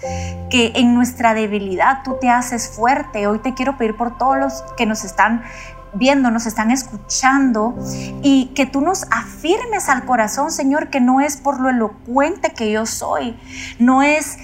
que 0.49 0.73
en 0.75 0.95
nuestra 0.95 1.35
debilidad 1.35 1.99
tú 2.03 2.17
te 2.21 2.31
haces 2.31 2.69
fuerte. 2.69 3.27
Hoy 3.27 3.41
te 3.41 3.53
quiero 3.53 3.77
pedir 3.77 3.97
por 3.97 4.17
todos 4.17 4.39
los 4.39 4.65
que 4.77 4.87
nos 4.87 5.05
están 5.05 5.43
viendo, 5.95 6.31
nos 6.31 6.47
están 6.47 6.71
escuchando 6.71 7.75
y 8.23 8.47
que 8.55 8.67
tú 8.67 8.81
nos 8.81 9.05
afirmes 9.11 9.89
al 9.89 10.05
corazón, 10.05 10.51
Señor, 10.51 10.91
que 10.91 11.01
no 11.01 11.21
es 11.21 11.37
por 11.37 11.61
lo 11.61 11.69
elocuente 11.69 12.53
que 12.53 12.71
yo 12.71 12.87
soy, 12.87 13.37
no 13.79 14.03
es 14.03 14.39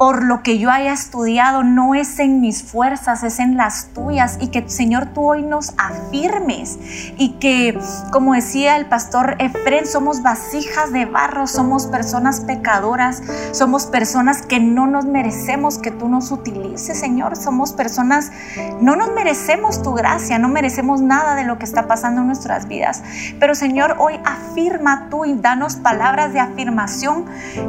por 0.00 0.24
lo 0.24 0.42
que 0.42 0.56
yo 0.56 0.70
haya 0.70 0.94
estudiado, 0.94 1.62
no 1.62 1.94
es 1.94 2.20
en 2.20 2.40
mis 2.40 2.62
fuerzas, 2.62 3.22
es 3.22 3.38
en 3.38 3.58
las 3.58 3.88
tuyas. 3.88 4.38
Y 4.40 4.48
que 4.48 4.66
Señor 4.66 5.08
tú 5.12 5.28
hoy 5.28 5.42
nos 5.42 5.74
afirmes. 5.76 6.78
Y 7.18 7.32
que, 7.32 7.78
como 8.10 8.32
decía 8.32 8.78
el 8.78 8.86
pastor 8.86 9.36
Efren, 9.38 9.86
somos 9.86 10.22
vasijas 10.22 10.90
de 10.90 11.04
barro, 11.04 11.46
somos 11.46 11.86
personas 11.86 12.40
pecadoras, 12.40 13.22
somos 13.52 13.84
personas 13.84 14.40
que 14.40 14.58
no 14.58 14.86
nos 14.86 15.04
merecemos 15.04 15.76
que 15.76 15.90
tú 15.90 16.08
nos 16.08 16.32
utilices, 16.32 16.98
Señor. 16.98 17.36
Somos 17.36 17.74
personas, 17.74 18.32
no 18.80 18.96
nos 18.96 19.12
merecemos 19.12 19.82
tu 19.82 19.92
gracia, 19.92 20.38
no 20.38 20.48
merecemos 20.48 21.02
nada 21.02 21.34
de 21.34 21.44
lo 21.44 21.58
que 21.58 21.66
está 21.66 21.88
pasando 21.88 22.22
en 22.22 22.28
nuestras 22.28 22.68
vidas. 22.68 23.02
Pero 23.38 23.54
Señor, 23.54 23.96
hoy 23.98 24.18
afirma 24.24 25.10
tú 25.10 25.26
y 25.26 25.34
danos 25.34 25.76
palabras 25.76 26.32
de 26.32 26.40
afirmación 26.40 27.26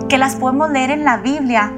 que 0.07 0.17
las 0.17 0.37
podemos 0.37 0.71
leer 0.71 0.91
en 0.91 1.03
la 1.03 1.17
Biblia 1.17 1.73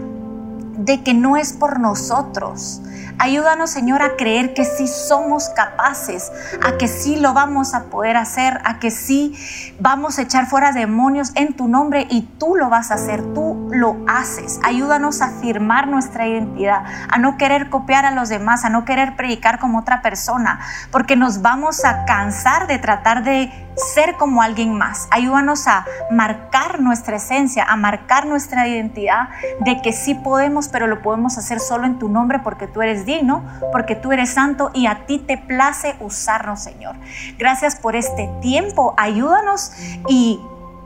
de 0.73 1.03
que 1.03 1.13
no 1.13 1.37
es 1.37 1.53
por 1.53 1.79
nosotros. 1.79 2.81
Ayúdanos, 3.19 3.69
Señor, 3.69 4.01
a 4.01 4.15
creer 4.17 4.53
que 4.53 4.65
sí 4.65 4.87
somos 4.87 5.49
capaces, 5.49 6.31
a 6.65 6.77
que 6.77 6.87
sí 6.87 7.15
lo 7.15 7.33
vamos 7.33 7.73
a 7.73 7.85
poder 7.85 8.17
hacer, 8.17 8.59
a 8.65 8.79
que 8.79 8.91
sí 8.91 9.35
vamos 9.79 10.17
a 10.17 10.23
echar 10.23 10.47
fuera 10.47 10.71
demonios 10.71 11.31
en 11.35 11.53
tu 11.53 11.67
nombre 11.67 12.07
y 12.09 12.23
tú 12.39 12.55
lo 12.55 12.69
vas 12.69 12.91
a 12.91 12.95
hacer, 12.95 13.21
tú 13.33 13.69
lo 13.71 13.97
haces. 14.07 14.59
Ayúdanos 14.63 15.21
a 15.21 15.25
afirmar 15.25 15.87
nuestra 15.87 16.27
identidad, 16.27 16.83
a 17.09 17.17
no 17.19 17.37
querer 17.37 17.69
copiar 17.69 18.05
a 18.05 18.11
los 18.11 18.29
demás, 18.29 18.65
a 18.65 18.69
no 18.69 18.83
querer 18.83 19.15
predicar 19.15 19.59
como 19.59 19.79
otra 19.79 20.01
persona, 20.01 20.59
porque 20.91 21.15
nos 21.15 21.41
vamos 21.41 21.85
a 21.85 22.05
cansar 22.05 22.67
de 22.67 22.79
tratar 22.79 23.23
de 23.23 23.62
ser 23.75 24.15
como 24.17 24.41
alguien 24.41 24.77
más. 24.77 25.07
Ayúdanos 25.11 25.67
a 25.67 25.85
marcar 26.11 26.79
nuestra 26.79 27.17
esencia, 27.17 27.63
a 27.63 27.75
marcar 27.75 28.25
nuestra 28.25 28.67
identidad 28.67 29.29
de 29.59 29.81
que 29.81 29.93
sí 29.93 30.15
podemos, 30.15 30.69
pero 30.69 30.87
lo 30.87 31.01
podemos 31.01 31.37
hacer 31.37 31.59
solo 31.59 31.85
en 31.85 31.99
tu 31.99 32.09
nombre 32.09 32.39
porque 32.39 32.67
tú 32.67 32.81
eres 32.81 33.05
digno, 33.05 33.43
porque 33.71 33.95
tú 33.95 34.11
eres 34.11 34.33
santo 34.33 34.71
y 34.73 34.87
a 34.87 35.05
ti 35.05 35.19
te 35.19 35.37
place 35.37 35.95
usarnos, 35.99 36.61
Señor. 36.61 36.95
Gracias 37.37 37.75
por 37.75 37.95
este 37.95 38.29
tiempo. 38.41 38.93
Ayúdanos 38.97 39.71
y 40.07 40.39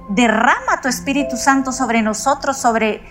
derrama 0.09 0.81
tu 0.81 0.87
Espíritu 0.87 1.37
Santo 1.37 1.71
sobre 1.71 2.01
nosotros, 2.01 2.57
sobre 2.57 3.01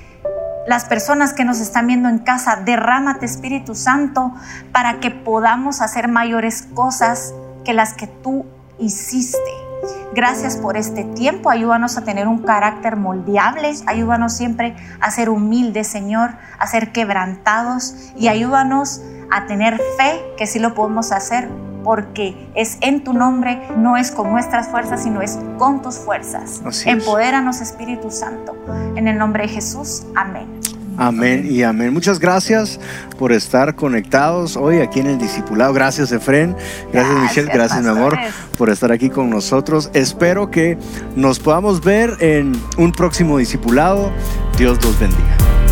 las 0.67 0.85
personas 0.85 1.33
que 1.33 1.45
nos 1.45 1.61
están 1.61 1.87
viendo 1.87 2.09
en 2.09 2.19
casa. 2.19 2.57
Derrámate, 2.57 3.27
Espíritu 3.27 3.75
Santo, 3.75 4.33
para 4.73 5.01
que 5.01 5.11
podamos 5.11 5.81
hacer 5.81 6.09
mayores 6.09 6.63
cosas 6.75 7.35
que 7.65 7.73
las 7.73 7.95
que 7.95 8.07
tú 8.07 8.47
hiciste. 8.79 9.66
Gracias 10.15 10.57
por 10.57 10.77
este 10.77 11.05
tiempo. 11.05 11.51
Ayúdanos 11.51 11.97
a 11.97 12.05
tener 12.05 12.29
un 12.29 12.39
carácter 12.39 12.97
moldeable. 12.97 13.73
Ayúdanos 13.87 14.33
siempre 14.33 14.77
a 15.01 15.11
ser 15.11 15.29
humildes, 15.29 15.89
Señor, 15.89 16.31
a 16.59 16.67
ser 16.67 16.93
quebrantados 16.93 18.13
y 18.17 18.29
ayúdanos 18.29 19.03
a 19.31 19.47
tener 19.47 19.81
fe 19.97 20.23
que 20.37 20.47
sí 20.47 20.59
lo 20.59 20.75
podemos 20.75 21.13
hacer 21.13 21.49
porque 21.87 22.51
es 22.57 22.79
en 22.81 23.05
tu 23.05 23.13
nombre, 23.13 23.63
no 23.77 23.97
es 23.97 24.11
con 24.11 24.33
nuestras 24.33 24.69
fuerzas, 24.69 25.05
sino 25.05 25.23
es 25.23 25.39
con 25.57 25.83
tus 25.83 25.99
fuerzas. 25.99 26.61
Empodéranos, 26.85 27.61
Espíritu 27.61 28.11
Santo. 28.11 28.57
En 28.97 29.07
el 29.07 29.17
nombre 29.17 29.45
de 29.45 29.51
Jesús, 29.51 30.05
amén. 30.17 30.56
Amén 30.99 31.47
y 31.51 31.63
amén. 31.63 31.93
Muchas 31.93 32.19
gracias 32.19 32.81
por 33.19 33.33
estar 33.33 33.75
conectados 33.75 34.57
hoy 34.57 34.81
aquí 34.81 35.01
en 35.01 35.07
el 35.07 35.19
Discipulado. 35.19 35.73
Gracias, 35.73 36.13
Efren. 36.13 36.57
Gracias, 36.93 37.23
Michelle. 37.23 37.51
Gracias, 37.53 37.83
mi 37.83 37.89
amor, 37.89 38.17
por 38.57 38.71
estar 38.71 38.93
aquí 38.93 39.11
con 39.11 39.31
nosotros. 39.31 39.91
Espero 39.95 40.51
que 40.51 40.79
nos 41.15 41.39
podamos 41.39 41.83
ver 41.83 42.17
en 42.21 42.53
un 42.79 42.93
próximo 42.93 43.39
Discipulado. 43.39 44.11
Dios 44.57 44.83
los 44.83 44.99
bendiga. 44.99 45.66